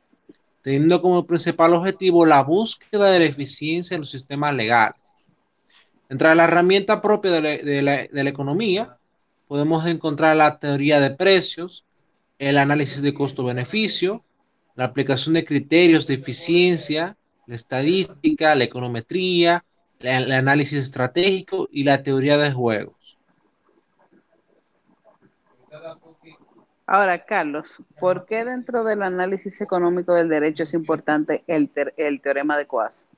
teniendo 0.69 1.01
como 1.01 1.25
principal 1.25 1.73
objetivo 1.73 2.27
la 2.27 2.43
búsqueda 2.43 3.09
de 3.09 3.17
la 3.17 3.25
eficiencia 3.25 3.95
en 3.95 4.01
los 4.01 4.11
sistemas 4.11 4.53
legales. 4.53 5.01
Entre 6.09 6.35
la 6.35 6.43
herramienta 6.43 7.01
propia 7.01 7.31
de 7.41 7.81
la, 7.81 8.29
economía, 8.29 8.95
podemos 9.47 9.87
encontrar 9.87 10.37
la 10.37 10.59
teoría 10.59 10.99
de 10.99 11.09
precios, 11.09 11.85
el 12.37 12.59
análisis 12.59 13.01
de 13.01 13.15
costo-beneficio, 13.15 14.23
la 14.75 14.85
aplicación 14.85 15.33
de 15.33 15.43
criterios 15.43 16.05
de 16.05 16.13
eficiencia, 16.13 17.17
la 17.47 17.55
estadística, 17.55 18.53
la 18.53 18.65
econometría, 18.65 19.65
el 19.99 20.31
análisis 20.31 20.77
estratégico 20.77 21.67
y 21.71 21.83
la 21.83 22.03
teoría 22.03 22.37
de 22.37 22.51
juegos. 22.51 22.98
Ahora, 26.91 27.23
Carlos, 27.23 27.83
¿por 27.99 28.25
qué 28.25 28.43
dentro 28.43 28.83
del 28.83 29.03
análisis 29.03 29.61
económico 29.61 30.15
del 30.15 30.27
derecho 30.27 30.63
es 30.63 30.73
importante 30.73 31.43
el, 31.45 31.69
teorema 32.19 32.57
de 32.57 32.65
Coase? 32.65 33.09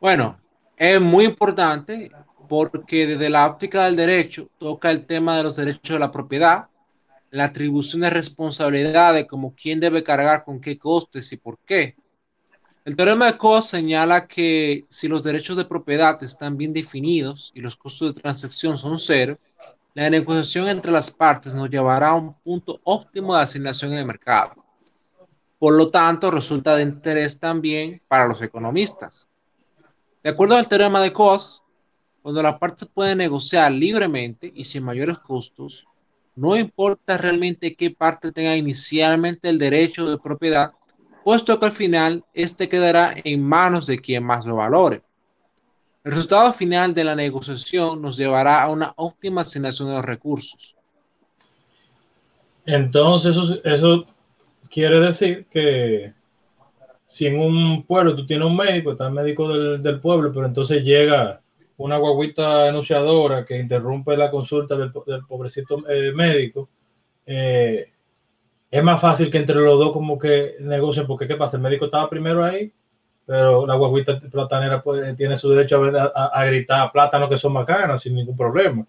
Bueno, 0.00 0.36
es 0.76 1.00
muy 1.00 1.26
importante 1.26 2.10
porque 2.48 3.06
desde 3.06 3.30
la 3.30 3.46
óptica 3.46 3.84
del 3.84 3.94
derecho 3.94 4.48
toca 4.58 4.90
el 4.90 5.06
tema 5.06 5.36
de 5.36 5.44
los 5.44 5.54
derechos 5.54 5.94
de 5.94 6.00
la 6.00 6.10
propiedad, 6.10 6.66
la 7.30 7.44
atribución 7.44 8.02
de 8.02 8.10
responsabilidades 8.10 9.28
como 9.28 9.54
quién 9.54 9.78
debe 9.78 10.02
cargar 10.02 10.42
con 10.42 10.60
qué 10.60 10.76
costes 10.76 11.32
y 11.32 11.36
por 11.36 11.58
qué. 11.58 11.94
El 12.84 12.96
teorema 12.96 13.26
de 13.26 13.38
Coase 13.38 13.76
señala 13.76 14.26
que 14.26 14.86
si 14.88 15.06
los 15.06 15.22
derechos 15.22 15.56
de 15.56 15.66
propiedad 15.66 16.20
están 16.24 16.56
bien 16.56 16.72
definidos 16.72 17.52
y 17.54 17.60
los 17.60 17.76
costos 17.76 18.12
de 18.12 18.20
transacción 18.20 18.76
son 18.76 18.98
cero, 18.98 19.38
la 19.94 20.10
negociación 20.10 20.68
entre 20.68 20.90
las 20.90 21.10
partes 21.10 21.54
nos 21.54 21.70
llevará 21.70 22.08
a 22.10 22.14
un 22.16 22.34
punto 22.34 22.80
óptimo 22.82 23.34
de 23.34 23.42
asignación 23.42 23.92
en 23.92 24.00
el 24.00 24.06
mercado. 24.06 24.54
Por 25.58 25.74
lo 25.74 25.88
tanto, 25.88 26.32
resulta 26.32 26.74
de 26.74 26.82
interés 26.82 27.38
también 27.38 28.02
para 28.08 28.26
los 28.26 28.42
economistas. 28.42 29.28
De 30.22 30.30
acuerdo 30.30 30.56
al 30.56 30.68
teorema 30.68 31.00
de 31.00 31.12
Coase, 31.12 31.60
cuando 32.22 32.42
las 32.42 32.58
partes 32.58 32.88
pueden 32.92 33.18
negociar 33.18 33.70
libremente 33.70 34.52
y 34.54 34.64
sin 34.64 34.82
mayores 34.82 35.18
costos, 35.18 35.86
no 36.34 36.56
importa 36.56 37.16
realmente 37.16 37.76
qué 37.76 37.90
parte 37.92 38.32
tenga 38.32 38.56
inicialmente 38.56 39.48
el 39.48 39.58
derecho 39.58 40.10
de 40.10 40.18
propiedad, 40.18 40.72
puesto 41.22 41.60
que 41.60 41.66
al 41.66 41.72
final 41.72 42.24
este 42.34 42.68
quedará 42.68 43.14
en 43.22 43.46
manos 43.46 43.86
de 43.86 44.00
quien 44.00 44.24
más 44.24 44.44
lo 44.44 44.56
valore. 44.56 45.02
El 46.04 46.12
resultado 46.12 46.52
final 46.52 46.92
de 46.92 47.02
la 47.02 47.16
negociación 47.16 48.02
nos 48.02 48.18
llevará 48.18 48.62
a 48.62 48.70
una 48.70 48.92
óptima 48.96 49.40
asignación 49.40 49.88
de 49.88 49.94
los 49.94 50.04
recursos. 50.04 50.76
Entonces, 52.66 53.34
eso, 53.64 54.06
quiere 54.70 55.00
decir 55.00 55.46
que 55.50 56.12
si 57.06 57.26
en 57.26 57.40
un 57.40 57.84
pueblo 57.84 58.14
tú 58.14 58.26
tienes 58.26 58.46
un 58.46 58.54
médico, 58.54 58.92
está 58.92 59.06
el 59.06 59.14
médico 59.14 59.48
del, 59.48 60.00
pueblo, 60.00 60.30
pero 60.30 60.44
entonces 60.44 60.84
llega 60.84 61.40
una 61.78 61.96
guaguita 61.96 62.68
enunciadora 62.68 63.46
que 63.46 63.58
interrumpe 63.58 64.14
la 64.14 64.30
consulta 64.30 64.76
del, 64.76 64.92
pobrecito 65.26 65.88
eh, 65.88 66.12
médico, 66.14 66.68
eh, 67.24 67.90
es 68.70 68.82
más 68.84 69.00
fácil 69.00 69.30
que 69.30 69.38
entre 69.38 69.56
los 69.56 69.78
dos 69.78 69.92
como 69.92 70.18
que 70.18 70.56
negocien, 70.60 71.06
porque 71.06 71.26
¿qué 71.26 71.36
pasa? 71.36 71.56
El 71.56 71.62
médico 71.62 71.86
estaba 71.86 72.10
primero 72.10 72.44
ahí 72.44 72.70
pero 73.26 73.66
la 73.66 73.74
guaguita 73.74 74.20
platanera 74.20 74.82
pues, 74.82 75.16
tiene 75.16 75.36
su 75.36 75.48
derecho 75.50 75.82
a, 76.14 76.44
gritar 76.44 76.92
plátanos 76.92 77.28
que 77.28 77.38
son 77.38 77.54
bacanas 77.54 78.02
sin 78.02 78.14
ningún 78.14 78.36
problema 78.36 78.84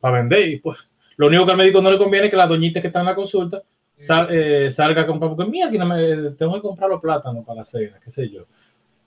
para 0.00 0.18
vender. 0.18 0.48
Y 0.48 0.56
pues 0.58 0.78
lo 1.16 1.26
único 1.26 1.46
que 1.46 1.52
al 1.52 1.56
médico 1.56 1.80
no 1.80 1.90
le 1.90 1.98
conviene 1.98 2.26
es 2.26 2.30
que 2.30 2.36
la 2.36 2.46
doñita 2.46 2.80
que 2.80 2.88
está 2.88 3.00
en 3.00 3.06
la 3.06 3.14
consulta 3.14 3.62
eh, 4.30 4.68
salga 4.70 5.02
a 5.02 5.06
comprar, 5.06 5.34
porque 5.34 5.50
mira, 5.50 5.70
que 5.70 5.78
no 5.78 5.86
me, 5.86 6.30
tengo 6.32 6.54
que 6.54 6.60
comprar 6.60 6.90
los 6.90 7.00
plátanos 7.00 7.44
para 7.44 7.60
la 7.60 7.64
cena, 7.64 7.98
qué 8.04 8.12
sé 8.12 8.28
yo. 8.28 8.44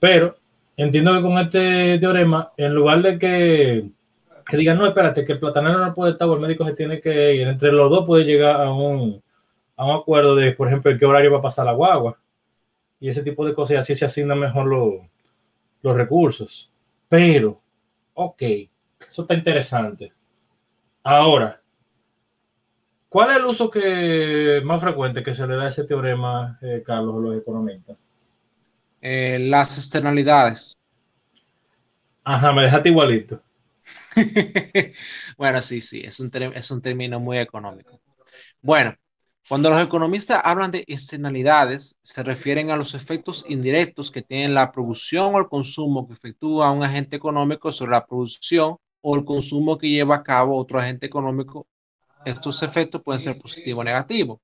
Pero 0.00 0.36
entiendo 0.76 1.14
que 1.14 1.22
con 1.22 1.38
este 1.38 1.98
teorema, 1.98 2.52
en 2.56 2.74
lugar 2.74 3.02
de 3.02 3.18
que, 3.18 3.88
que 4.50 4.56
digan, 4.56 4.78
no, 4.78 4.86
espérate, 4.86 5.24
que 5.24 5.32
el 5.32 5.38
platanero 5.38 5.78
no 5.78 5.94
puede 5.94 6.12
estar, 6.12 6.28
o 6.28 6.34
el 6.34 6.40
médico 6.40 6.66
se 6.66 6.74
tiene 6.74 7.00
que 7.00 7.36
ir, 7.36 7.46
entre 7.48 7.72
los 7.72 7.88
dos 7.88 8.04
puede 8.04 8.24
llegar 8.24 8.60
a 8.60 8.72
un, 8.72 9.22
a 9.76 9.86
un 9.86 9.96
acuerdo 9.96 10.34
de, 10.34 10.52
por 10.52 10.66
ejemplo, 10.68 10.90
en 10.90 10.98
qué 10.98 11.06
horario 11.06 11.32
va 11.32 11.38
a 11.38 11.42
pasar 11.42 11.66
la 11.66 11.72
guagua 11.72 12.18
y 13.02 13.08
ese 13.10 13.24
tipo 13.24 13.44
de 13.44 13.52
cosas, 13.52 13.72
y 13.72 13.76
así 13.78 13.94
se 13.96 14.04
asignan 14.04 14.38
mejor 14.38 14.64
los 15.82 15.96
recursos. 15.96 16.70
Pero, 17.08 17.60
ok, 18.14 18.42
eso 19.00 19.22
está 19.22 19.34
interesante. 19.34 20.12
Ahora, 21.02 21.60
¿cuál 23.08 23.30
es 23.32 23.36
el 23.38 23.44
uso 23.46 23.68
que 23.68 24.62
más 24.64 24.80
frecuente 24.80 25.24
que 25.24 25.34
se 25.34 25.44
le 25.48 25.56
da 25.56 25.64
a 25.64 25.68
ese 25.70 25.82
teorema, 25.82 26.60
eh, 26.62 26.84
Carlos, 26.86 27.16
a 27.16 27.18
los 27.18 27.36
economistas? 27.36 27.96
Eh, 29.00 29.40
las 29.40 29.76
externalidades. 29.78 30.78
Ajá, 32.22 32.52
me 32.52 32.62
dejaste 32.62 32.88
igualito. 32.88 33.42
bueno, 35.36 35.60
sí, 35.60 35.80
sí, 35.80 36.02
es 36.04 36.20
un, 36.20 36.30
es 36.54 36.70
un 36.70 36.80
término 36.80 37.18
muy 37.18 37.38
económico. 37.38 38.00
Bueno, 38.60 38.94
cuando 39.48 39.70
los 39.70 39.82
economistas 39.82 40.40
hablan 40.44 40.70
de 40.70 40.84
externalidades, 40.86 41.98
se 42.02 42.22
refieren 42.22 42.70
a 42.70 42.76
los 42.76 42.94
efectos 42.94 43.44
indirectos 43.48 44.10
que 44.10 44.22
tienen 44.22 44.54
la 44.54 44.70
producción 44.72 45.34
o 45.34 45.38
el 45.38 45.48
consumo 45.48 46.06
que 46.06 46.14
efectúa 46.14 46.70
un 46.70 46.84
agente 46.84 47.16
económico 47.16 47.72
sobre 47.72 47.92
la 47.92 48.06
producción 48.06 48.76
o 49.00 49.16
el 49.16 49.24
consumo 49.24 49.78
que 49.78 49.88
lleva 49.90 50.16
a 50.16 50.22
cabo 50.22 50.58
otro 50.58 50.78
agente 50.78 51.06
económico. 51.06 51.66
Estos 52.24 52.62
efectos 52.62 53.02
pueden 53.02 53.20
ser 53.20 53.36
positivos 53.38 53.80
o 53.82 53.84
negativos. 53.84 54.38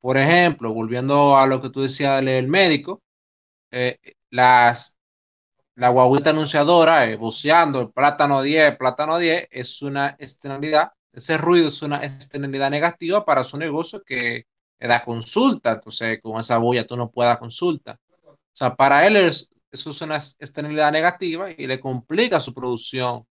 Por 0.00 0.16
ejemplo, 0.16 0.72
volviendo 0.72 1.36
a 1.36 1.46
lo 1.46 1.60
que 1.60 1.70
tú 1.70 1.82
decías 1.82 2.24
del 2.24 2.48
médico, 2.48 3.02
eh, 3.70 3.98
las, 4.30 4.96
la 5.74 5.88
guaguita 5.90 6.30
anunciadora, 6.30 7.06
eh, 7.10 7.18
el 7.18 7.90
plátano 7.92 8.42
10, 8.42 8.76
plátano 8.76 9.18
10, 9.18 9.48
es 9.50 9.82
una 9.82 10.16
externalidad, 10.18 10.92
ese 11.16 11.38
ruido 11.38 11.68
es 11.68 11.80
una 11.80 12.04
externalidad 12.04 12.70
negativa 12.70 13.24
para 13.24 13.42
su 13.42 13.56
negocio 13.56 14.02
que 14.04 14.46
da 14.78 15.02
consulta, 15.02 15.72
entonces 15.72 16.20
con 16.22 16.38
esa 16.38 16.58
bulla 16.58 16.86
tú 16.86 16.96
no 16.96 17.10
puedes 17.10 17.38
consulta. 17.38 17.98
O 18.22 18.36
sea, 18.52 18.76
para 18.76 19.06
él 19.06 19.16
eso 19.16 19.48
es 19.72 20.00
una 20.02 20.16
externalidad 20.16 20.92
negativa 20.92 21.50
y 21.50 21.66
le 21.66 21.80
complica 21.80 22.38
su 22.38 22.52
producción 22.52 23.26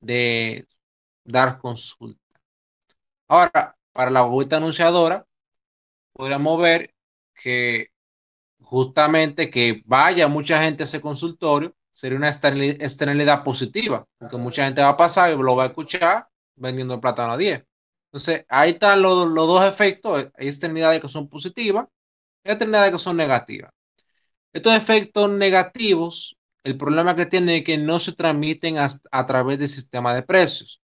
de 0.00 0.68
dar 1.24 1.58
consulta. 1.58 2.20
Ahora, 3.26 3.76
para 3.92 4.10
la 4.12 4.20
guaguita 4.20 4.58
anunciadora, 4.58 5.26
podríamos 6.12 6.60
ver 6.62 6.94
que 7.34 7.88
justamente 8.60 9.50
que 9.50 9.82
vaya 9.84 10.28
mucha 10.28 10.62
gente 10.62 10.84
a 10.84 10.86
ese 10.86 11.00
consultorio 11.00 11.74
sería 11.90 12.18
una 12.18 12.28
externalidad 12.28 13.42
positiva, 13.42 14.06
porque 14.18 14.36
mucha 14.36 14.64
gente 14.64 14.82
va 14.82 14.90
a 14.90 14.96
pasar 14.96 15.32
y 15.32 15.36
lo 15.36 15.56
va 15.56 15.64
a 15.64 15.66
escuchar 15.68 16.28
vendiendo 16.56 16.94
el 16.94 17.00
plátano 17.00 17.32
a 17.32 17.36
10. 17.36 17.64
Entonces, 18.06 18.44
ahí 18.48 18.72
están 18.72 19.02
los, 19.02 19.34
dos 19.34 19.64
efectos. 19.64 20.30
Hay 20.36 20.46
externalidades 20.46 21.00
que 21.00 21.08
son 21.08 21.28
positivas 21.28 21.86
y 22.44 22.50
externalidades 22.50 22.92
que 22.92 22.98
son 22.98 23.16
negativas. 23.16 23.72
Estos 24.52 24.74
efectos 24.74 25.30
negativos, 25.30 26.36
el 26.62 26.76
problema 26.76 27.16
que 27.16 27.26
tienen 27.26 27.56
es 27.56 27.64
que 27.64 27.76
no 27.76 27.98
se 27.98 28.12
transmiten 28.12 28.78
a, 28.78 28.88
a 29.10 29.26
través 29.26 29.58
del 29.58 29.68
sistema 29.68 30.14
de 30.14 30.22
precios. 30.22 30.80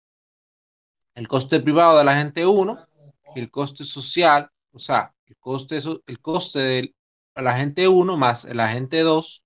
El 1.13 1.27
coste 1.27 1.59
privado 1.59 1.97
de 1.97 2.03
la 2.03 2.17
gente 2.17 2.45
1 2.45 2.87
y 3.35 3.39
el 3.39 3.51
coste 3.51 3.83
social, 3.83 4.49
o 4.71 4.79
sea, 4.79 5.13
el 5.27 5.37
coste, 5.37 5.79
el 6.07 6.19
coste 6.19 6.59
del 6.59 6.95
la 7.35 7.55
gente 7.57 7.87
1 7.87 8.17
más 8.17 8.45
la 8.45 8.69
gente 8.69 9.01
2 9.01 9.43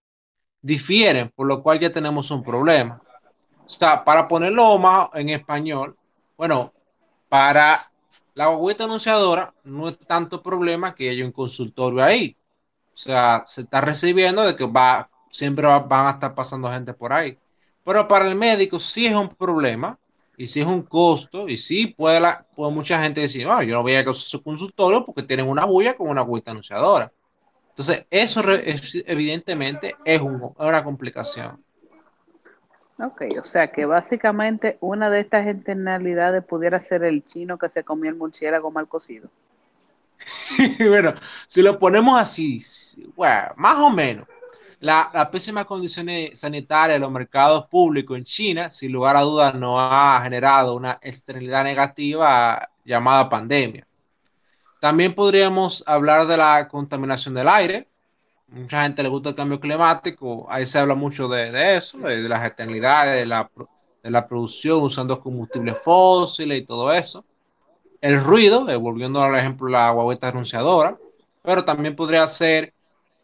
difieren, 0.62 1.30
por 1.36 1.48
lo 1.48 1.62
cual 1.62 1.80
ya 1.80 1.92
tenemos 1.92 2.32
un 2.32 2.44
problema. 2.44 3.02
O 3.66 3.70
sea, 3.70 4.04
para 4.04 4.28
ponerlo 4.28 4.78
más 4.78 5.10
en 5.14 5.30
español, 5.30 5.98
bueno, 6.38 6.74
para 7.30 7.92
la 8.36 8.48
guaguita 8.48 8.86
anunciadora 8.86 9.54
no 9.64 9.90
es 9.90 9.98
tanto 10.00 10.42
problema 10.42 10.96
que 10.96 11.10
haya 11.10 11.26
un 11.26 11.32
consultorio 11.32 12.04
ahí. 12.04 12.36
O 12.94 12.98
sea, 12.98 13.44
se 13.48 13.62
está 13.62 13.82
recibiendo 13.82 14.44
de 14.44 14.56
que 14.56 14.66
va, 14.66 15.10
siempre 15.30 15.66
van 15.68 16.08
a 16.08 16.12
estar 16.12 16.36
pasando 16.36 16.72
gente 16.72 16.94
por 16.94 17.14
ahí. 17.14 17.38
Pero 17.84 18.08
para 18.08 18.28
el 18.28 18.36
médico 18.36 18.80
sí 18.80 19.06
es 19.06 19.16
un 19.16 19.30
problema 19.30 20.00
y 20.38 20.48
sí 20.48 20.62
es 20.62 20.68
un 20.68 20.84
costo 20.84 21.48
y 21.48 21.58
sí 21.58 21.88
puede, 21.88 22.20
la, 22.20 22.46
puede 22.56 22.72
mucha 22.72 23.02
gente 23.02 23.22
decir, 23.22 23.46
no, 23.46 23.62
yo 23.62 23.76
no 23.76 23.82
voy 23.84 23.94
a 23.94 24.02
ir 24.02 24.14
su 24.14 24.42
consultorio 24.42 25.06
porque 25.06 25.24
tienen 25.24 25.48
una 25.48 25.66
bulla 25.66 25.96
con 25.96 26.10
una 26.10 26.22
guaguita 26.22 26.52
anunciadora. 26.52 27.12
Entonces, 27.70 28.06
eso 28.12 28.42
evidentemente 29.08 29.96
es 30.06 30.22
una 30.22 30.84
complicación. 30.84 31.64
Ok, 33.00 33.24
o 33.40 33.44
sea 33.44 33.72
que 33.72 33.86
básicamente 33.86 34.78
una 34.80 35.10
de 35.10 35.20
estas 35.20 35.48
internalidades 35.48 36.44
pudiera 36.44 36.80
ser 36.80 37.04
el 37.04 37.26
chino 37.26 37.58
que 37.58 37.70
se 37.70 37.84
comió 37.84 38.10
el 38.10 38.16
murciélago 38.16 38.72
mal 38.72 38.88
cocido. 38.88 39.30
bueno, 40.88 41.14
si 41.48 41.62
lo 41.62 41.80
ponemos 41.80 42.20
así, 42.20 42.60
más 43.56 43.78
o 43.78 43.90
menos, 43.90 44.28
la, 44.80 45.10
la, 45.14 45.32
pésima 45.32 45.66
condiciones 45.66 46.40
sanitarias 46.40 46.98
de 46.98 47.00
los 47.00 47.12
mercados 47.12 47.68
públicos 47.68 48.18
en 48.18 48.26
China, 48.26 48.70
sin 48.70 48.92
lugar 48.92 49.16
a 49.16 49.22
dudas, 49.22 49.56
no 49.56 49.80
ha 49.80 50.20
generado 50.22 50.76
una 50.76 51.00
externalidad 51.02 51.64
negativa 51.64 52.70
llamada 52.84 53.30
pandemia. 53.30 53.88
También 54.80 55.14
podríamos 55.14 55.84
hablar 55.88 56.28
de 56.28 56.36
la 56.36 56.68
contaminación 56.68 57.34
del 57.34 57.48
aire. 57.48 57.88
Mucha 58.54 58.84
gente 58.84 59.02
le 59.02 59.10
gusta 59.10 59.30
el 59.30 59.36
cambio 59.36 59.60
climático. 59.60 60.46
Ahí 60.48 60.68
se 60.68 60.78
habla 60.78 60.94
mucho 60.94 61.28
de, 61.28 61.76
eso, 61.76 61.98
de, 61.98 62.30
las 62.30 62.46
eternidades, 62.46 63.20
de 63.20 63.26
la, 63.26 63.50
de 64.04 64.12
la 64.12 64.28
producción 64.28 64.84
usando 64.84 65.20
combustibles 65.20 65.76
fósiles 65.80 66.60
y 66.60 66.62
todo 66.64 66.94
eso. 66.94 67.26
El 68.00 68.24
ruido, 68.24 68.70
eh, 68.70 68.76
volviendo 68.76 69.24
al 69.24 69.36
ejemplo 69.36 69.68
la 69.70 69.90
guagueta 69.90 70.28
anunciadora, 70.28 70.96
pero 71.42 71.66
también 71.66 71.96
podría 71.96 72.28
ser 72.28 72.76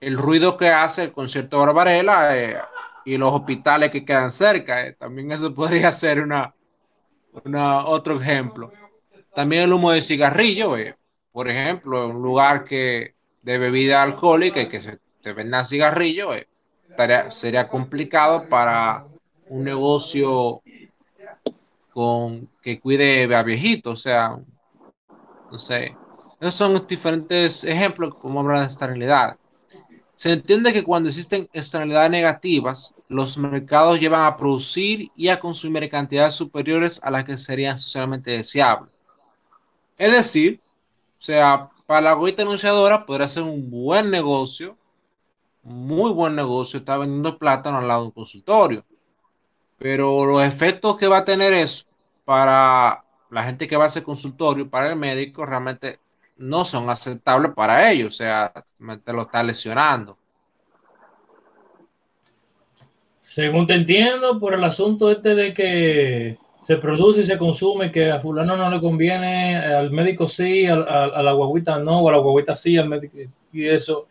el 0.02 0.18
ruido 0.18 0.58
que 0.58 0.70
hace 0.70 1.04
el 1.04 1.12
concierto 1.12 1.60
de 1.60 1.66
Barbarella 1.68 2.36
eh, 2.36 2.58
y 3.06 3.18
los 3.18 3.32
hospitales 3.32 3.92
que 3.92 4.04
quedan 4.04 4.32
cerca. 4.32 4.88
Eh. 4.88 4.94
También 4.94 5.32
eso 5.32 5.54
podría 5.54 5.92
ser 5.92 6.22
una, 6.22 6.56
una, 7.46 7.86
otro 7.86 8.20
ejemplo. 8.20 8.72
También 9.36 9.62
el 9.62 9.74
humo 9.74 9.92
de 9.92 10.02
cigarrillo 10.02 10.76
por 11.32 11.48
ejemplo, 11.50 12.08
un 12.08 12.24
lugar 12.24 12.66
que 12.66 13.14
de 13.44 13.58
bebida 13.60 14.02
alcohólica 14.02 14.60
y 14.62 14.68
que 14.68 14.82
se 14.82 14.98
te 15.22 15.34
vendan 15.34 15.66
cigarrillos, 15.66 16.36
eh, 16.36 16.48
sería 17.30 17.68
complicado 17.68 18.48
para 18.50 19.06
un 19.48 19.64
negocio 19.64 20.62
con 21.94 22.50
que 22.62 22.80
cuide 22.80 23.34
a 23.36 23.44
viejitos, 23.44 24.00
o 24.00 24.02
sea, 24.02 24.40
no 25.52 25.58
sé. 25.58 25.96
Esos 26.40 26.56
son 26.56 26.88
diferentes 26.88 27.64
ejemplos 27.64 28.18
como 28.18 28.40
hablar 28.40 28.60
de 28.60 28.66
externalidad. 28.66 29.38
Se 30.16 30.34
entiende 30.34 30.74
que 30.74 30.84
cuando 30.84 31.10
existen 31.10 31.50
externalidades 31.54 32.12
negativas, 32.12 32.94
los 33.08 33.38
mercados 33.38 34.00
llevan 34.00 34.26
a 34.26 34.38
producir 34.38 35.12
y 35.16 35.30
a 35.30 35.40
consumir 35.40 35.90
cantidades 35.90 36.36
superiores 36.36 37.02
a 37.04 37.12
las 37.12 37.24
que 37.24 37.38
serían 37.38 37.78
socialmente 37.78 38.32
deseables. 38.32 38.92
Es 39.98 40.12
decir, 40.12 40.62
o 41.18 41.22
sea, 41.22 41.70
para 41.86 42.02
la 42.02 42.12
agüita 42.12 42.44
anunciadora 42.44 43.06
podría 43.06 43.28
ser 43.28 43.44
un 43.44 43.70
buen 43.70 44.10
negocio, 44.12 44.78
muy 45.70 46.12
buen 46.12 46.36
negocio, 46.36 46.80
está 46.80 46.98
vendiendo 46.98 47.38
plátano 47.38 47.78
al 47.78 47.88
lado 47.88 48.02
de 48.02 48.08
un 48.08 48.12
consultorio. 48.12 48.84
Pero 49.78 50.26
los 50.26 50.44
efectos 50.44 50.98
que 50.98 51.08
va 51.08 51.20
a 51.20 51.26
tener 51.26 51.54
eso 51.54 51.86
para 52.26 53.04
la 53.30 53.44
gente 53.44 53.68
que 53.68 53.78
va 53.78 53.86
a 53.86 53.88
ese 53.88 54.04
consultorio, 54.04 54.70
para 54.70 54.90
el 54.90 54.96
médico, 54.96 55.46
realmente 55.46 56.00
no 56.38 56.66
son 56.66 56.90
aceptables 56.90 57.52
para 57.54 57.92
ellos. 57.92 58.14
O 58.14 58.18
sea, 58.18 58.52
te 59.04 59.14
lo 59.14 59.22
está 59.22 59.44
lesionando. 59.44 60.18
Según 63.22 63.68
te 63.68 63.76
entiendo, 63.76 64.40
por 64.40 64.56
el 64.56 64.64
asunto 64.64 65.12
este 65.12 65.36
de 65.36 65.54
que 65.54 66.38
se 66.64 66.78
produce 66.78 67.22
y 67.22 67.26
se 67.26 67.38
consume, 67.38 67.92
que 67.92 68.12
a 68.12 68.20
fulano 68.20 68.58
no 68.58 68.72
le 68.72 68.82
conviene, 68.82 69.56
al 69.56 69.92
médico 69.92 70.28
sí, 70.28 70.66
a, 70.66 70.76
la 70.76 71.32
guaguita 71.34 71.78
no, 71.78 72.02
o 72.02 72.10
a 72.10 72.12
la 72.12 72.18
guaguita 72.18 72.58
sí, 72.58 72.76
al 72.78 72.90
médico 72.90 73.18
y 73.54 73.68
eso. 73.68 74.08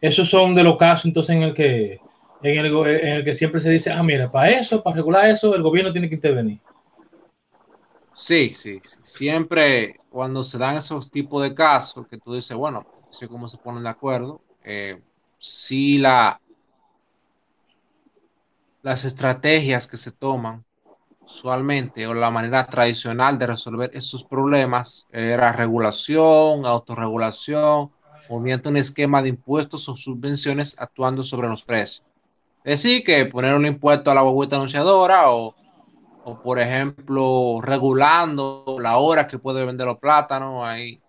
Esos 0.00 0.28
son 0.30 0.54
de 0.54 0.64
los 0.64 0.76
casos 0.76 1.06
entonces 1.06 1.36
en 1.36 1.42
el 1.42 1.54
que 1.54 2.00
en 2.42 2.64
el, 2.64 3.24
que 3.24 3.34
siempre 3.34 3.60
se 3.60 3.68
dice, 3.68 3.90
ah, 3.90 4.02
mira, 4.02 4.30
para 4.30 4.50
eso, 4.50 4.82
para 4.82 4.96
regular 4.96 5.28
eso, 5.28 5.54
el 5.54 5.62
gobierno 5.62 5.92
tiene 5.92 6.08
que 6.08 6.14
intervenir. 6.14 6.60
Sí, 8.14 8.50
sí, 8.50 8.80
sí. 8.82 8.98
Siempre 9.02 10.00
cuando 10.08 10.42
se 10.42 10.58
dan 10.58 10.76
esos 10.76 11.10
tipos 11.10 11.42
de 11.42 11.54
casos 11.54 12.06
que 12.08 12.18
tú 12.18 12.34
dices, 12.34 12.56
bueno, 12.56 12.86
no 12.92 13.12
sé 13.12 13.28
cómo 13.28 13.46
se 13.46 13.58
ponen 13.58 13.82
de 13.82 13.88
acuerdo, 13.90 14.40
eh, 14.64 15.00
sí 15.38 15.98
la, 15.98 16.40
las 18.82 19.04
estrategias 19.04 19.86
que 19.86 19.96
se 19.96 20.12
toman 20.12 20.64
usualmente 21.20 22.06
o 22.06 22.14
la 22.14 22.30
manera 22.30 22.66
tradicional 22.66 23.38
de 23.38 23.46
resolver 23.46 23.90
esos 23.94 24.24
problemas 24.24 25.06
era 25.12 25.52
regulación, 25.52 26.66
autorregulación, 26.66 27.90
movimiento 28.30 28.68
un 28.68 28.76
esquema 28.76 29.20
de 29.20 29.28
impuestos 29.28 29.88
o 29.88 29.96
subvenciones 29.96 30.80
actuando 30.80 31.24
sobre 31.24 31.48
los 31.48 31.64
precios. 31.64 32.06
Es 32.62 32.82
decir, 32.82 33.02
que 33.02 33.26
poner 33.26 33.54
un 33.54 33.66
impuesto 33.66 34.10
a 34.10 34.14
la 34.14 34.22
boguita 34.22 34.54
anunciadora 34.54 35.32
o, 35.32 35.56
o, 36.24 36.40
por 36.40 36.60
ejemplo, 36.60 37.60
regulando 37.60 38.76
la 38.80 38.98
hora 38.98 39.26
que 39.26 39.38
puede 39.38 39.64
vender 39.64 39.86
los 39.86 39.98
plátanos 39.98 40.64
ahí, 40.64 41.00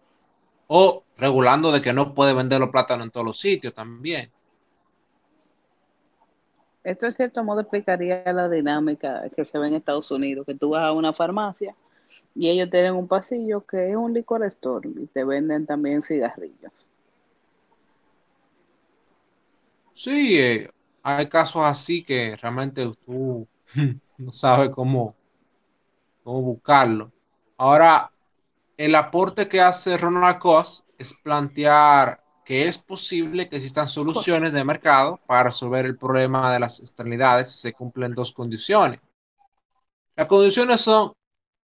o 0.66 1.04
regulando 1.18 1.72
de 1.72 1.82
que 1.82 1.94
no 1.94 2.16
puede 2.16 2.34
vender 2.34 2.60
los 2.60 2.70
plátanos 2.70 3.06
en 3.06 3.12
todos 3.12 3.26
los 3.28 3.40
sitios 3.40 3.74
también. 3.74 4.32
Esto 6.84 7.06
en 7.06 7.12
cierto 7.12 7.44
modo 7.44 7.62
explicaría 7.62 8.24
la 8.34 8.50
dinámica 8.50 9.30
que 9.36 9.46
se 9.46 9.60
ve 9.60 9.68
en 9.68 9.76
Estados 9.76 10.10
Unidos, 10.10 10.46
que 10.48 10.56
tú 10.56 10.70
vas 10.70 10.82
a 10.82 10.94
una 10.94 11.14
farmacia 11.14 11.76
y 12.34 12.50
ellos 12.50 12.72
tienen 12.72 12.96
un 12.96 13.08
pasillo 13.08 13.64
que 13.64 13.92
es 13.92 13.96
un 13.96 14.14
licor 14.14 14.44
store 14.46 14.90
y 14.90 15.06
te 15.06 15.24
venden 15.24 15.68
también 15.68 16.02
cigarrillos. 16.02 16.72
Sí, 20.04 20.40
eh, 20.40 20.68
hay 21.04 21.30
casos 21.30 21.62
así 21.64 22.04
que 22.04 22.36
realmente 22.36 22.92
tú 23.06 23.48
no 24.18 24.34
sabes 24.34 24.72
cómo, 24.72 25.16
cómo 26.24 26.42
buscarlo. 26.42 27.12
Ahora, 27.56 28.12
el 28.78 28.96
aporte 28.96 29.48
que 29.48 29.62
hace 29.62 30.00
Ronald 30.00 30.40
Coase 30.40 30.86
es 30.98 31.14
plantear 31.14 32.20
que 32.44 32.68
es 32.68 32.80
posible 32.80 33.48
que 33.48 33.58
existan 33.58 33.88
soluciones 33.88 34.54
de 34.54 34.64
mercado 34.64 35.20
para 35.28 35.44
resolver 35.44 35.86
el 35.86 36.00
problema 36.00 36.52
de 36.52 36.60
las 36.60 36.80
externalidades 36.80 37.52
si 37.52 37.60
se 37.60 37.74
cumplen 37.74 38.16
dos 38.16 38.32
condiciones. 38.32 39.00
Las 40.16 40.26
condiciones 40.26 40.82
son, 40.82 41.14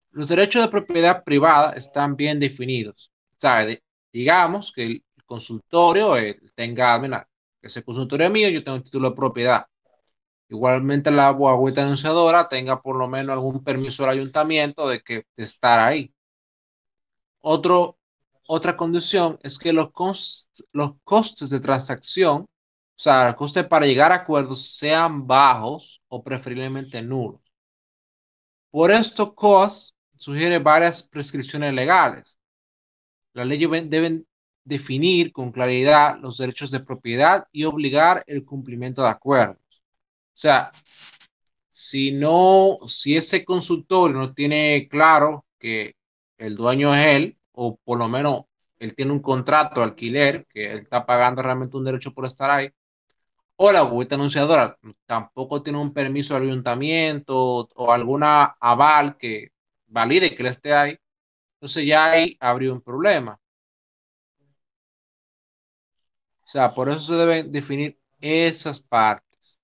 los 0.10 0.28
derechos 0.28 0.63
de 0.63 0.69
propiedad 0.69 1.24
privada 1.24 1.74
están 1.74 2.15
bien 2.15 2.39
definidos. 2.39 3.12
digamos 4.12 4.72
que 4.72 4.86
el 4.86 5.04
consultorio 5.24 6.17
eh, 6.17 6.39
tenga, 6.56 6.98
mira, 6.98 7.28
ese 7.63 7.84
consultorio 7.84 8.28
es 8.28 8.34
mío, 8.34 8.49
yo 8.49 8.63
tengo 8.63 8.78
un 8.78 8.84
título 8.84 9.10
de 9.10 9.15
propiedad. 9.15 9.65
Igualmente 10.49 11.10
la 11.12 11.30
agüita 11.30 11.84
anunciadora 11.84 12.47
tenga 12.49 12.82
por 12.82 12.95
lo 12.97 13.08
menos 13.08 13.34
algún 13.34 13.63
permiso 13.63 14.04
del 14.04 14.12
ayuntamiento 14.12 14.88
de 14.88 15.02
que 15.02 15.26
de 15.36 15.43
estar 15.43 15.80
ahí. 15.80 16.13
Otro, 17.41 17.97
otra 18.47 18.78
condición 18.78 19.39
es 19.41 19.58
que 19.58 19.73
los, 19.73 19.89
los 20.71 20.91
costes 21.04 21.49
de 21.49 21.60
transacción, 21.60 22.41
o 22.41 22.47
sea, 22.95 23.26
los 23.26 23.36
costes 23.36 23.65
para 23.67 23.86
llegar 23.86 24.12
a 24.12 24.15
acuerdos 24.15 24.67
sean 24.78 25.26
bajos 25.26 26.02
o 26.08 26.23
preferiblemente 26.23 27.02
nulos. 27.02 27.41
Por 28.69 28.91
esto, 28.91 29.34
COAS 29.36 29.95
sugiere 30.17 30.60
varias 30.60 31.04
prescripciones 31.04 31.73
legales. 31.73 32.39
Las 33.34 33.47
leyes 33.47 33.69
deben 33.89 34.28
definir 34.65 35.32
con 35.32 35.52
claridad 35.52 36.17
los 36.19 36.38
derechos 36.38 36.71
de 36.71 36.80
propiedad 36.80 37.45
y 37.52 37.65
obligar 37.65 38.23
el 38.28 38.45
cumplimiento 38.45 39.04
de 39.04 39.10
acuerdos. 39.10 39.58
O 40.34 40.38
sea, 40.38 40.71
si 41.69 42.12
no, 42.12 42.80
si 42.88 43.17
ese 43.17 43.43
consultorio 43.45 44.17
no 44.17 44.34
tiene 44.34 44.88
claro 44.89 45.45
que 45.60 45.95
el 46.38 46.56
dueño 46.56 46.95
es 46.95 47.06
él, 47.08 47.38
o 47.52 47.78
por 47.84 47.97
lo 47.99 48.08
menos 48.10 48.45
él 48.78 48.95
tiene 48.95 49.12
un 49.12 49.21
contrato 49.21 49.80
de 49.80 49.86
alquiler, 49.88 50.45
que 50.47 50.71
él 50.71 50.80
está 50.80 51.06
pagando 51.06 51.41
realmente 51.41 51.78
un 51.78 51.86
derecho 51.86 52.13
por 52.13 52.26
estar 52.26 52.49
ahí, 52.52 52.69
o 53.56 53.71
la 53.71 53.84
bobeta 53.84 54.15
anunciadora 54.15 54.78
tampoco 55.06 55.63
tiene 55.63 55.80
un 55.80 55.93
permiso 55.93 56.34
del 56.34 56.43
ayuntamiento 56.49 57.69
o 57.76 57.91
alguna 57.91 58.56
aval 58.60 59.17
que 59.17 59.52
valide 59.88 60.36
que 60.36 60.43
él 60.43 60.49
esté 60.49 60.73
ahí, 60.73 60.97
entonces 61.56 61.86
ya 61.86 62.12
ahí 62.12 62.38
habría 62.39 62.73
un 62.73 62.82
problema. 62.82 63.39
O 66.44 66.48
sea, 66.48 66.74
por 66.74 66.90
eso 66.90 67.00
se 67.00 67.16
deben 67.16 67.52
definir 67.52 68.00
esas 68.20 68.82
partes. 68.82 69.60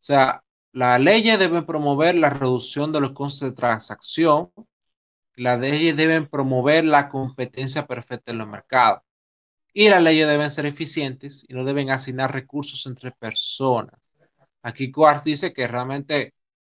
O 0.00 0.04
sea, 0.04 0.44
las 0.72 1.00
leyes 1.00 1.38
deben 1.38 1.66
promover 1.66 2.14
la 2.16 2.30
reducción 2.30 2.92
de 2.92 3.00
los 3.00 3.12
costes 3.12 3.50
de 3.50 3.56
transacción. 3.56 4.52
Las 5.36 5.60
leyes 5.60 5.96
deben 5.96 6.26
promover 6.26 6.84
la 6.84 7.08
competencia 7.08 7.86
perfecta 7.86 8.32
en 8.32 8.38
los 8.38 8.48
mercados. 8.48 9.02
Y 9.72 9.88
las 9.88 10.02
leyes 10.02 10.26
deben 10.28 10.50
ser 10.50 10.66
eficientes 10.66 11.46
y 11.48 11.54
no 11.54 11.64
deben 11.64 11.90
asignar 11.90 12.32
recursos 12.32 12.86
entre 12.86 13.12
personas. 13.12 13.94
Aquí 14.62 14.90
Quartz 14.92 15.24
dice 15.24 15.52
que 15.54 15.66
realmente 15.68 16.34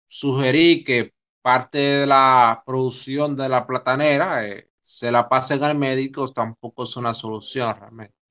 sugerí 0.07 0.85
que 0.85 1.15
parte 1.43 1.79
de 1.79 2.07
la 2.07 2.63
producción 2.67 3.37
de 3.37 3.49
la 3.49 3.67
platanera 3.67 4.47
eh, 4.49 4.71
se 4.83 5.11
la 5.13 5.29
pasen 5.29 5.65
al 5.65 5.77
médico 5.77 6.29
tampoco 6.29 6.85
es 6.85 6.97
una 6.97 7.15
solución 7.15 7.75
realmente. 7.79 8.22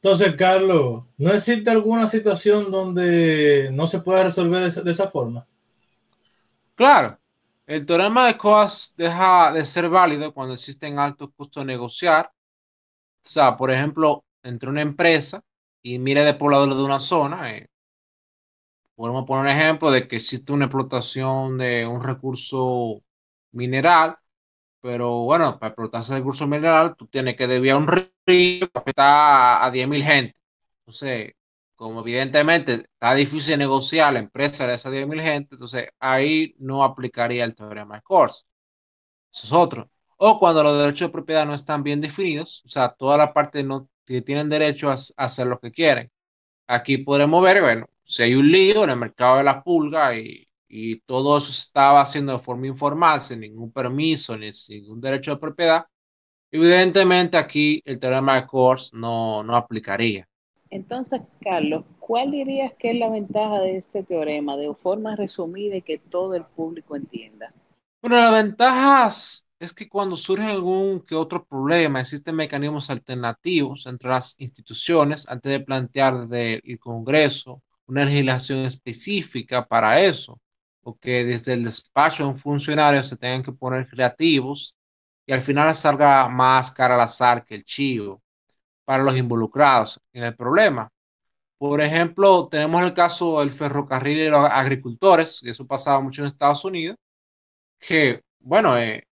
Entonces, 0.00 0.36
Carlos, 0.36 1.04
¿no 1.16 1.32
existe 1.32 1.70
alguna 1.70 2.08
situación 2.08 2.70
donde 2.70 3.70
no 3.72 3.88
se 3.88 3.98
pueda 3.98 4.24
resolver 4.24 4.72
de 4.72 4.90
esa, 4.92 5.10
forma? 5.10 5.44
Claro, 6.76 7.18
el 7.66 7.84
teorema 7.84 8.28
de 8.28 8.38
Coas 8.38 8.94
deja 8.96 9.50
de 9.50 9.64
ser 9.64 9.88
válido 9.88 10.32
cuando 10.32 10.54
existen 10.54 11.00
altos 11.00 11.30
costos 11.36 11.62
de 11.62 11.72
negociar. 11.72 12.30
O 13.24 13.28
sea, 13.28 13.56
por 13.56 13.72
ejemplo, 13.72 14.24
entre 14.44 14.70
una 14.70 14.82
empresa 14.82 15.42
y 15.82 15.98
mire 15.98 16.22
de 16.22 16.34
pobladores 16.34 16.76
de 16.76 16.84
una 16.84 17.00
zona, 17.00 17.56
eh, 17.56 17.68
podemos 18.94 19.26
poner 19.26 19.42
un 19.42 19.60
ejemplo 19.60 19.90
de 19.90 20.06
que 20.06 20.16
existe 20.16 20.52
una 20.52 20.66
explotación 20.66 21.58
de 21.58 21.86
un 21.86 22.04
recurso 22.04 23.02
mineral 23.50 24.16
pero 24.80 25.24
bueno, 25.24 25.58
para 25.58 25.70
explotar 25.70 26.02
ese 26.02 26.14
recurso 26.16 26.46
mineral, 26.46 26.96
tú 26.96 27.06
tienes 27.06 27.36
que 27.36 27.46
desviar 27.46 27.76
un 27.76 27.88
río 27.88 28.08
que 28.26 28.70
afecta 28.74 29.64
a 29.64 29.70
10.000 29.72 30.02
gente. 30.02 30.40
Entonces, 30.80 31.34
como 31.76 32.00
evidentemente 32.00 32.74
está 32.74 33.14
difícil 33.14 33.58
negociar 33.58 34.12
la 34.14 34.20
empresa 34.20 34.66
de 34.66 34.74
esas 34.74 34.92
10.000 34.92 35.20
gente, 35.22 35.54
entonces 35.54 35.88
ahí 36.00 36.54
no 36.58 36.84
aplicaría 36.84 37.44
el 37.44 37.54
teorema 37.54 37.96
de 37.96 38.02
Coase. 38.02 38.44
Eso 39.32 39.46
es 39.46 39.52
otro. 39.52 39.90
O 40.16 40.38
cuando 40.40 40.62
los 40.62 40.78
derechos 40.78 41.08
de 41.08 41.12
propiedad 41.12 41.46
no 41.46 41.54
están 41.54 41.82
bien 41.82 42.00
definidos, 42.00 42.62
o 42.66 42.68
sea, 42.68 42.90
todas 42.90 43.18
las 43.18 43.32
partes 43.32 43.64
no 43.64 43.88
tienen 44.04 44.48
derecho 44.48 44.90
a, 44.90 44.96
hacer 45.16 45.46
lo 45.46 45.60
que 45.60 45.70
quieren. 45.72 46.10
Aquí 46.66 46.98
podremos 46.98 47.42
ver, 47.44 47.62
bueno, 47.62 47.86
si 48.04 48.22
hay 48.24 48.34
un 48.34 48.50
lío 48.50 48.84
en 48.84 48.90
el 48.90 48.96
mercado 48.98 49.38
de 49.38 49.44
la 49.44 49.62
pulga 49.62 50.16
y 50.16 50.47
y 50.68 51.00
todo 51.00 51.38
eso 51.38 51.50
estaba 51.50 52.02
haciendo 52.02 52.32
de 52.32 52.38
forma 52.38 52.66
informal, 52.66 53.20
sin 53.20 53.40
ningún 53.40 53.72
permiso 53.72 54.36
ni 54.36 54.52
sin 54.52 54.82
ningún 54.82 55.00
derecho 55.00 55.32
de 55.32 55.38
propiedad, 55.38 55.86
evidentemente 56.50 57.36
aquí 57.36 57.82
el 57.84 57.98
teorema 57.98 58.34
de 58.40 58.46
Coase 58.46 58.90
no, 58.96 59.42
no 59.42 59.56
aplicaría. 59.56 60.28
Entonces, 60.70 61.22
Carlos, 61.40 61.84
¿cuál 61.98 62.30
dirías 62.30 62.74
que 62.78 62.90
es 62.90 62.98
la 62.98 63.08
ventaja 63.08 63.60
de 63.60 63.78
este 63.78 64.02
teorema 64.02 64.56
de 64.56 64.74
forma 64.74 65.16
resumida 65.16 65.76
y 65.76 65.82
que 65.82 65.98
todo 65.98 66.34
el 66.34 66.44
público 66.44 66.94
entienda? 66.94 67.52
Bueno, 68.02 68.16
las 68.18 68.32
ventajas 68.32 69.46
es 69.58 69.72
que 69.72 69.88
cuando 69.88 70.14
surge 70.14 70.44
algún 70.44 71.00
que 71.00 71.14
otro 71.14 71.44
problema, 71.44 72.00
existen 72.00 72.36
mecanismos 72.36 72.90
alternativos 72.90 73.86
entre 73.86 74.10
las 74.10 74.38
instituciones 74.38 75.26
antes 75.28 75.50
de 75.50 75.60
plantear 75.60 76.28
desde 76.28 76.60
el 76.70 76.78
Congreso 76.78 77.62
una 77.86 78.04
legislación 78.04 78.60
específica 78.60 79.66
para 79.66 80.00
eso 80.00 80.38
que 81.00 81.24
desde 81.24 81.52
el 81.54 81.64
despacho 81.64 82.22
de 82.24 82.30
un 82.30 82.34
funcionario 82.36 83.02
se 83.04 83.16
tengan 83.16 83.42
que 83.42 83.52
poner 83.52 83.86
creativos 83.88 84.74
y 85.26 85.32
al 85.32 85.40
final 85.42 85.74
salga 85.74 86.28
más 86.28 86.72
cara 86.72 86.94
al 86.94 87.02
azar 87.02 87.44
que 87.44 87.54
el 87.56 87.64
chivo 87.64 88.22
para 88.84 89.02
los 89.02 89.16
involucrados 89.16 90.00
en 90.12 90.24
el 90.24 90.34
problema. 90.34 90.88
Por 91.58 91.80
ejemplo, 91.82 92.48
tenemos 92.48 92.82
el 92.82 92.94
caso 92.94 93.40
del 93.40 93.50
ferrocarril 93.50 94.18
y 94.20 94.28
los 94.30 94.48
agricultores, 94.48 95.40
que 95.42 95.50
eso 95.50 95.66
pasaba 95.66 96.00
mucho 96.00 96.22
en 96.22 96.28
Estados 96.28 96.64
Unidos, 96.64 96.96
que, 97.78 98.22
bueno, 98.40 98.78
eh, 98.78 99.04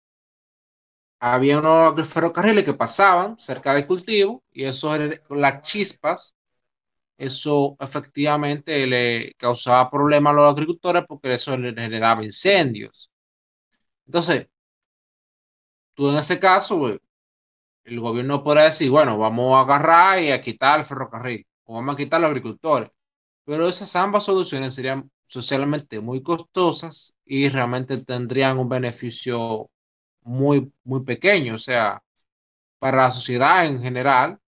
había 1.20 1.58
unos 1.58 2.06
ferrocarriles 2.06 2.64
que 2.64 2.74
pasaban 2.74 3.38
cerca 3.38 3.74
del 3.74 3.86
cultivo 3.86 4.42
y 4.52 4.64
eso 4.64 4.94
las 5.30 5.62
chispas 5.62 6.34
eso 7.18 7.76
efectivamente 7.80 8.86
le 8.86 9.34
causaba 9.36 9.90
problemas 9.90 10.32
a 10.32 10.36
los 10.36 10.52
agricultores 10.52 11.04
porque 11.08 11.34
eso 11.34 11.56
le 11.56 11.72
generaba 11.74 12.24
incendios. 12.24 13.10
Entonces, 14.06 14.48
tú 15.94 16.10
en 16.10 16.16
ese 16.16 16.38
caso, 16.38 16.98
el 17.84 18.00
gobierno 18.00 18.42
podrá 18.42 18.64
decir, 18.64 18.90
bueno, 18.90 19.18
vamos 19.18 19.56
a 19.56 19.60
agarrar 19.62 20.22
y 20.22 20.30
a 20.30 20.42
quitar 20.42 20.80
el 20.80 20.86
ferrocarril, 20.86 21.46
o 21.64 21.74
vamos 21.74 21.94
a 21.94 21.98
quitar 21.98 22.18
a 22.18 22.22
los 22.22 22.30
agricultores. 22.30 22.90
Pero 23.44 23.68
esas 23.68 23.94
ambas 23.96 24.24
soluciones 24.24 24.74
serían 24.74 25.10
socialmente 25.26 26.00
muy 26.00 26.22
costosas 26.22 27.14
y 27.24 27.48
realmente 27.48 28.02
tendrían 28.04 28.58
un 28.58 28.68
beneficio 28.68 29.70
muy, 30.22 30.72
muy 30.84 31.04
pequeño. 31.04 31.56
O 31.56 31.58
sea, 31.58 32.02
para 32.78 32.98
la 33.04 33.10
sociedad 33.10 33.66
en 33.66 33.82
general, 33.82 34.38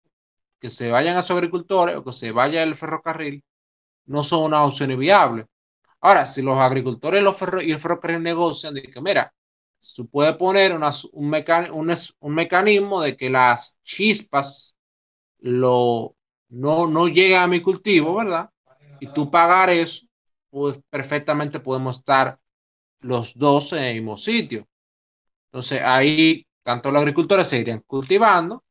que 0.66 0.70
se 0.70 0.90
vayan 0.90 1.16
a 1.16 1.22
sus 1.22 1.31
agricultores 1.31 1.94
o 1.94 2.02
que 2.02 2.12
se 2.12 2.33
vaya 2.33 2.64
el 2.64 2.74
ferrocarril 2.74 3.44
no 4.07 4.24
son 4.24 4.42
una 4.42 4.64
opción 4.64 4.98
viable. 4.98 5.46
Ahora, 6.00 6.26
si 6.26 6.42
los 6.42 6.59
agricultores 6.59 7.22
y, 7.62 7.70
el 7.70 7.79
ferrocarril 7.79 8.20
negocian, 8.20 8.74
de 8.74 8.83
que 8.83 9.00
mira, 9.00 9.33
tú 9.94 10.09
puedes 10.09 10.35
poner 10.35 10.72
un, 10.72 12.35
mecanismo 12.35 13.00
de 13.00 13.16
que 13.16 13.31
las 13.31 13.79
chispas 13.85 14.76
no, 15.38 16.16
lleguen 16.50 17.38
a 17.38 17.46
mi 17.46 17.61
cultivo, 17.62 18.16
¿verdad? 18.16 18.50
Y 18.98 19.07
tú 19.12 19.31
pagar 19.31 19.70
eso, 19.70 20.05
pues 20.50 20.81
perfectamente 20.90 21.61
podemos 21.61 21.99
estar 21.99 22.40
los 22.99 23.38
dos 23.38 23.72
en 23.72 23.84
el 23.84 23.95
mismo 23.95 24.16
sitio. 24.16 24.66
Entonces 25.45 25.80
ahí 25.80 26.45
tanto 26.64 26.90
los 26.90 26.99
agricultores 26.99 27.47
se 27.47 27.61
irían 27.61 27.84
cultivando 27.86 28.64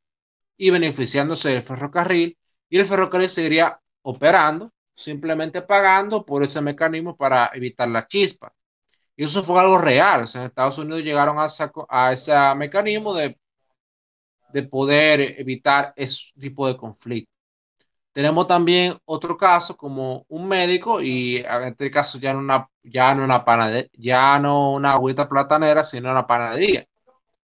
y 0.58 0.70
beneficiándose 0.70 1.49
del 1.49 1.64
ferrocarril 1.64 2.38
y 2.70 2.78
el 2.78 2.86
ferrocarril 2.86 3.30
seguiría 3.30 3.80
operando, 4.01 4.72
simplemente 4.95 5.62
pagando 5.62 6.26
por 6.26 6.43
ese 6.43 6.62
mecanismo 6.62 7.16
para 7.16 7.51
evitar 7.53 7.88
la 7.89 8.08
chispa. 8.08 8.53
Y 9.16 9.26
eso 9.26 9.43
fue 9.43 9.60
algo 9.60 9.78
real. 9.80 10.26
en 10.36 10.43
Estados 10.43 10.78
Unidos 10.78 11.03
llegaron 11.03 11.38
a, 11.39 11.47
a 11.89 12.14
ese 12.14 12.34
mecanismo 12.56 13.14
de, 13.16 13.38
de 14.53 14.64
poder 14.64 15.39
evitar 15.39 15.93
ese 15.95 16.32
tipo 16.39 16.68
de 16.68 16.78
conflicto. 16.78 17.32
Tenemos 18.14 18.47
también 18.47 18.95
otro 19.06 19.38
caso 19.38 19.78
como 19.78 20.26
un 20.30 20.47
médico 20.47 21.01
y 21.01 21.38
en 21.38 21.64
este 21.66 21.91
caso 21.91 22.20
ya 22.20 22.34
no 22.34 22.39
una, 22.39 22.70
ya 22.84 23.14
no 23.16 23.26
una 23.26 23.45
panadería, 23.45 23.89
ya 23.93 24.39
no 24.39 24.74
una 24.74 24.93
agüita 24.93 25.30
platanera, 25.30 25.84
sino 25.84 26.12
una 26.12 26.28
panadería. 26.28 26.88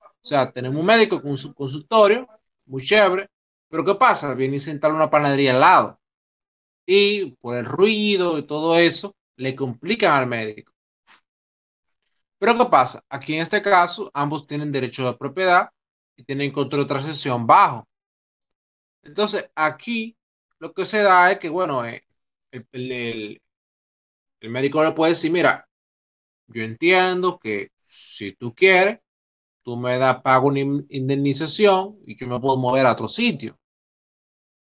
O 0.04 0.26
sea, 0.28 0.52
tenemos 0.52 0.80
un 0.80 0.86
médico 0.86 1.22
con 1.22 1.38
su 1.38 1.54
consultorio 1.54 2.28
muy 2.72 2.84
chévere. 2.84 3.30
Pero 3.70 3.86
¿qué 3.86 3.96
pasa? 3.96 4.34
Viene 4.36 4.58
a 4.58 4.60
sentar 4.60 4.92
una 4.94 5.10
panadería 5.10 5.52
al 5.54 5.60
lado. 5.62 6.00
Y 6.86 7.32
por 7.42 7.58
el 7.58 7.66
ruido 7.66 8.38
y 8.38 8.44
todo 8.44 8.78
eso, 8.78 9.16
le 9.38 9.56
complican 9.56 10.14
al 10.14 10.28
médico. 10.28 10.74
Pero 12.40 12.58
¿qué 12.58 12.66
pasa? 12.66 13.04
Aquí 13.10 13.36
en 13.36 13.42
este 13.44 13.62
caso, 13.62 14.10
ambos 14.14 14.48
tienen 14.48 14.72
derecho 14.72 15.06
de 15.06 15.18
propiedad 15.18 15.70
y 16.16 16.24
tienen 16.24 16.52
control 16.52 16.84
de 16.84 16.88
transacción 16.88 17.46
bajo. 17.46 17.88
Entonces, 19.04 19.50
aquí 19.56 20.18
lo 20.60 20.74
que 20.74 20.86
se 20.86 21.02
da 21.04 21.32
es 21.32 21.40
que, 21.40 21.50
bueno, 21.50 21.86
eh, 21.86 22.04
el, 22.52 23.42
médico 24.42 24.84
le 24.84 24.92
puede 24.94 25.12
decir, 25.12 25.32
mira, 25.32 25.68
yo 26.48 26.64
entiendo 26.64 27.40
que 27.40 27.72
si 27.82 28.34
tú 28.34 28.54
quieres, 28.54 29.00
tú 29.64 29.78
me 29.78 29.98
das 29.98 30.22
pago 30.22 30.48
una 30.48 30.60
indemnización 30.60 31.98
y 32.06 32.16
yo 32.16 32.28
me 32.28 32.40
puedo 32.40 32.58
mover 32.58 32.86
a 32.86 32.94
otro 32.94 33.08
sitio. 33.08 33.58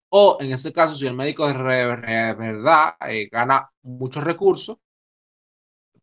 O 0.09 0.37
en 0.39 0.53
este 0.53 0.71
caso, 0.71 0.95
si 0.95 1.07
el 1.07 1.15
médico 1.15 1.47
de 1.47 1.53
verdad 1.53 2.95
eh, 3.09 3.27
gana 3.31 3.71
muchos 3.81 4.23
recursos, 4.23 4.77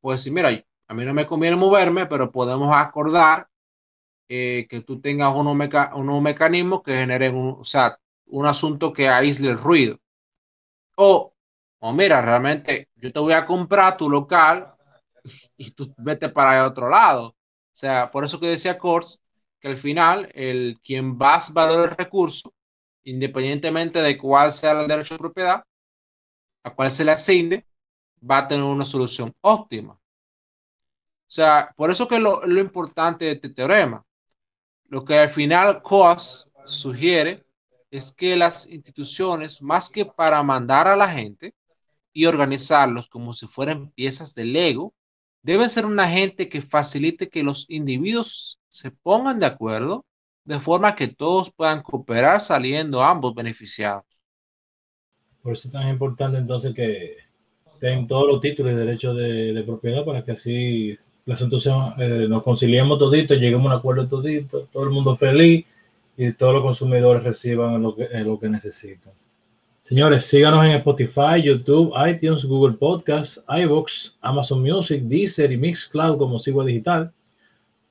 puede 0.01 0.17
decir, 0.19 0.33
mira, 0.33 0.49
a 0.89 0.95
mí 0.95 1.05
no 1.05 1.15
me 1.15 1.27
conviene 1.27 1.57
moverme, 1.57 2.07
pero 2.07 2.33
podemos 2.33 2.75
acordar 2.75 3.49
eh, 4.29 4.67
que 4.69 4.81
tú 4.83 5.01
tengas 5.01 5.35
unos, 5.35 5.57
mecanismos 6.23 6.83
que 6.83 6.93
generen 6.95 7.37
un, 7.37 7.61
o 7.61 7.65
sea, 7.65 7.99
un 8.27 8.47
asunto 8.47 8.93
que 8.93 9.09
aísle 9.09 9.51
el 9.51 9.59
ruido. 9.59 9.99
O, 10.97 11.35
o 11.81 11.93
mira, 11.93 12.21
realmente 12.23 12.89
yo 12.97 13.13
te 13.13 13.21
voy 13.21 13.33
a 13.33 13.45
comprar 13.45 13.97
tu 13.97 14.09
local 14.11 14.75
y 15.57 15.71
tú 15.73 15.93
vete 15.99 16.29
para 16.29 16.61
el 16.61 16.67
otro 16.67 16.89
lado. 16.89 17.37
Sea, 17.81 18.11
por 18.11 18.27
eso 18.27 18.39
que 18.39 18.47
decía 18.47 18.77
Kors 18.77 19.23
que 19.59 19.69
al 19.69 19.79
final 19.79 20.31
el 20.35 20.79
quien 20.83 21.19
va 21.19 21.37
a 21.37 21.43
valorar 21.51 21.89
el 21.89 21.97
recurso, 21.97 22.53
independientemente 23.05 24.03
de 24.03 24.19
cuál 24.19 24.53
sea 24.53 24.79
el 24.83 24.87
derecho 24.87 25.15
de 25.15 25.19
propiedad, 25.19 25.65
a 26.63 26.75
cuál 26.75 26.91
se 26.91 27.07
le 27.07 27.13
asigne, 27.13 27.67
va 28.23 28.39
a 28.39 28.49
tener 28.49 28.65
una 28.65 28.85
solución 28.85 29.35
óptima. 29.41 29.95
O 29.95 30.01
sea, 31.27 31.73
por 31.75 31.91
eso 31.91 32.07
que 32.07 32.19
lo, 32.19 32.45
lo 32.47 32.61
importante 32.61 33.25
de 33.25 33.33
este 33.33 33.49
teorema. 33.49 34.05
Lo 34.85 35.03
que 35.03 35.19
al 35.19 35.31
final 35.31 35.81
COAS 35.81 36.49
sugiere 36.67 37.47
es 37.91 38.13
que 38.13 38.37
las 38.37 38.71
instituciones, 38.71 39.63
más 39.63 39.89
que 39.89 40.05
para 40.05 40.43
mandar 40.43 40.87
a 40.87 40.97
la 40.97 41.09
gente 41.09 41.55
y 42.13 42.27
organizarlos 42.27 43.09
como 43.09 43.33
si 43.33 43.47
fueran 43.47 43.91
piezas 43.93 44.35
de 44.35 44.45
Lego, 44.45 44.93
deben 45.43 45.71
ser 45.71 45.87
una 45.87 46.09
gente 46.09 46.49
que 46.49 46.61
facilite 46.61 47.29
que 47.29 47.43
los 47.43 47.69
individuos 47.71 48.59
se 48.69 48.91
pongan 48.91 49.41
de 49.41 49.47
acuerdo 49.47 50.05
de 50.45 50.61
forma 50.61 50.97
que 50.97 51.09
todos 51.09 51.53
puedan 51.53 51.83
cooperar 51.83 52.41
saliendo 52.41 53.03
ambos 53.03 53.35
beneficiados. 53.35 54.05
Por 55.43 55.53
eso 55.53 55.69
es 55.69 55.73
tan 55.73 55.89
importante 55.89 56.39
entonces 56.39 56.75
que 56.75 57.17
tengan 57.79 58.07
todos 58.07 58.27
los 58.27 58.41
títulos 58.41 58.73
y 58.73 58.77
derechos 58.77 59.17
de, 59.17 59.53
de 59.53 59.63
propiedad 59.63 60.05
para 60.05 60.25
que 60.25 60.33
así 60.33 60.99
entonces 61.39 61.73
eh, 61.99 62.27
nos 62.29 62.43
conciliemos 62.43 62.99
todito, 62.99 63.35
lleguemos 63.35 63.67
a 63.67 63.75
un 63.75 63.79
acuerdo 63.79 64.09
todito, 64.09 64.67
todo 64.73 64.85
el 64.85 64.91
mundo 64.91 65.17
feliz 65.17 65.67
y 66.17 66.33
todos 66.33 66.55
los 66.55 66.63
consumidores 66.63 67.23
reciban 67.23 67.83
lo 67.83 67.95
que, 67.95 68.09
lo 68.25 68.39
que 68.39 68.49
necesitan. 68.49 69.13
Señores, 69.83 70.27
síganos 70.27 70.65
en 70.65 70.73
Spotify, 70.73 71.43
YouTube, 71.43 71.93
iTunes, 72.09 72.45
Google 72.45 72.77
Podcasts, 72.77 73.43
iVoox, 73.49 74.13
Amazon 74.21 74.63
Music, 74.63 75.03
Deezer 75.03 75.51
y 75.51 75.57
Mixcloud 75.57 76.17
como 76.19 76.39
Sigo 76.39 76.65
Digital. 76.65 77.13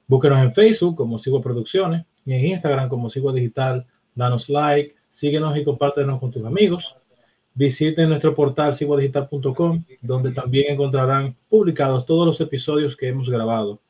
Búsquenos 0.08 0.40
en 0.40 0.54
Facebook 0.54 0.96
como 0.96 1.20
Sigo 1.20 1.42
Producciones 1.42 2.06
y 2.26 2.34
en 2.34 2.46
Instagram 2.46 2.88
como 2.88 3.10
Sigo 3.10 3.34
Digital. 3.34 3.86
Danos 4.16 4.48
like, 4.50 4.96
síguenos 5.10 5.58
y 5.58 5.64
compártenos 5.64 6.20
con 6.20 6.32
tus 6.32 6.46
amigos. 6.46 6.96
Visiten 7.54 8.10
nuestro 8.10 8.34
portal 8.34 8.76
cibodigital.com, 8.76 9.84
donde 10.02 10.32
también 10.32 10.72
encontrarán 10.72 11.36
publicados 11.50 12.06
todos 12.06 12.26
los 12.26 12.40
episodios 12.40 12.96
que 12.96 13.10
hemos 13.10 13.30
grabado. 13.30 13.82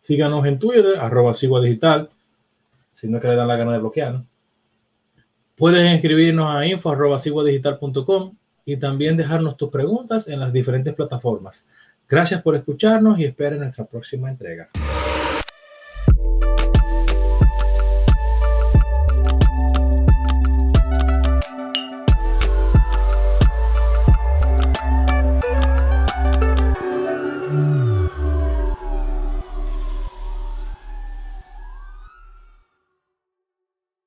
Síganos 0.00 0.44
en 0.44 0.58
Twitter, 0.58 0.98
arroba 0.98 1.32
Digital, 1.32 2.10
si 2.90 3.08
no 3.08 3.18
es 3.18 3.24
la 3.24 3.56
gana 3.56 3.72
de 3.72 3.78
bloquear. 3.78 4.24
Pueden 5.60 5.88
escribirnos 5.88 6.56
a 6.56 6.64
info 6.64 6.88
arroba 6.88 7.18
y 8.64 8.76
también 8.78 9.18
dejarnos 9.18 9.58
tus 9.58 9.68
preguntas 9.68 10.26
en 10.26 10.40
las 10.40 10.54
diferentes 10.54 10.94
plataformas. 10.94 11.66
Gracias 12.08 12.40
por 12.40 12.56
escucharnos 12.56 13.18
y 13.18 13.26
esperen 13.26 13.58
nuestra 13.58 13.84
próxima 13.84 14.30
entrega. 14.30 14.70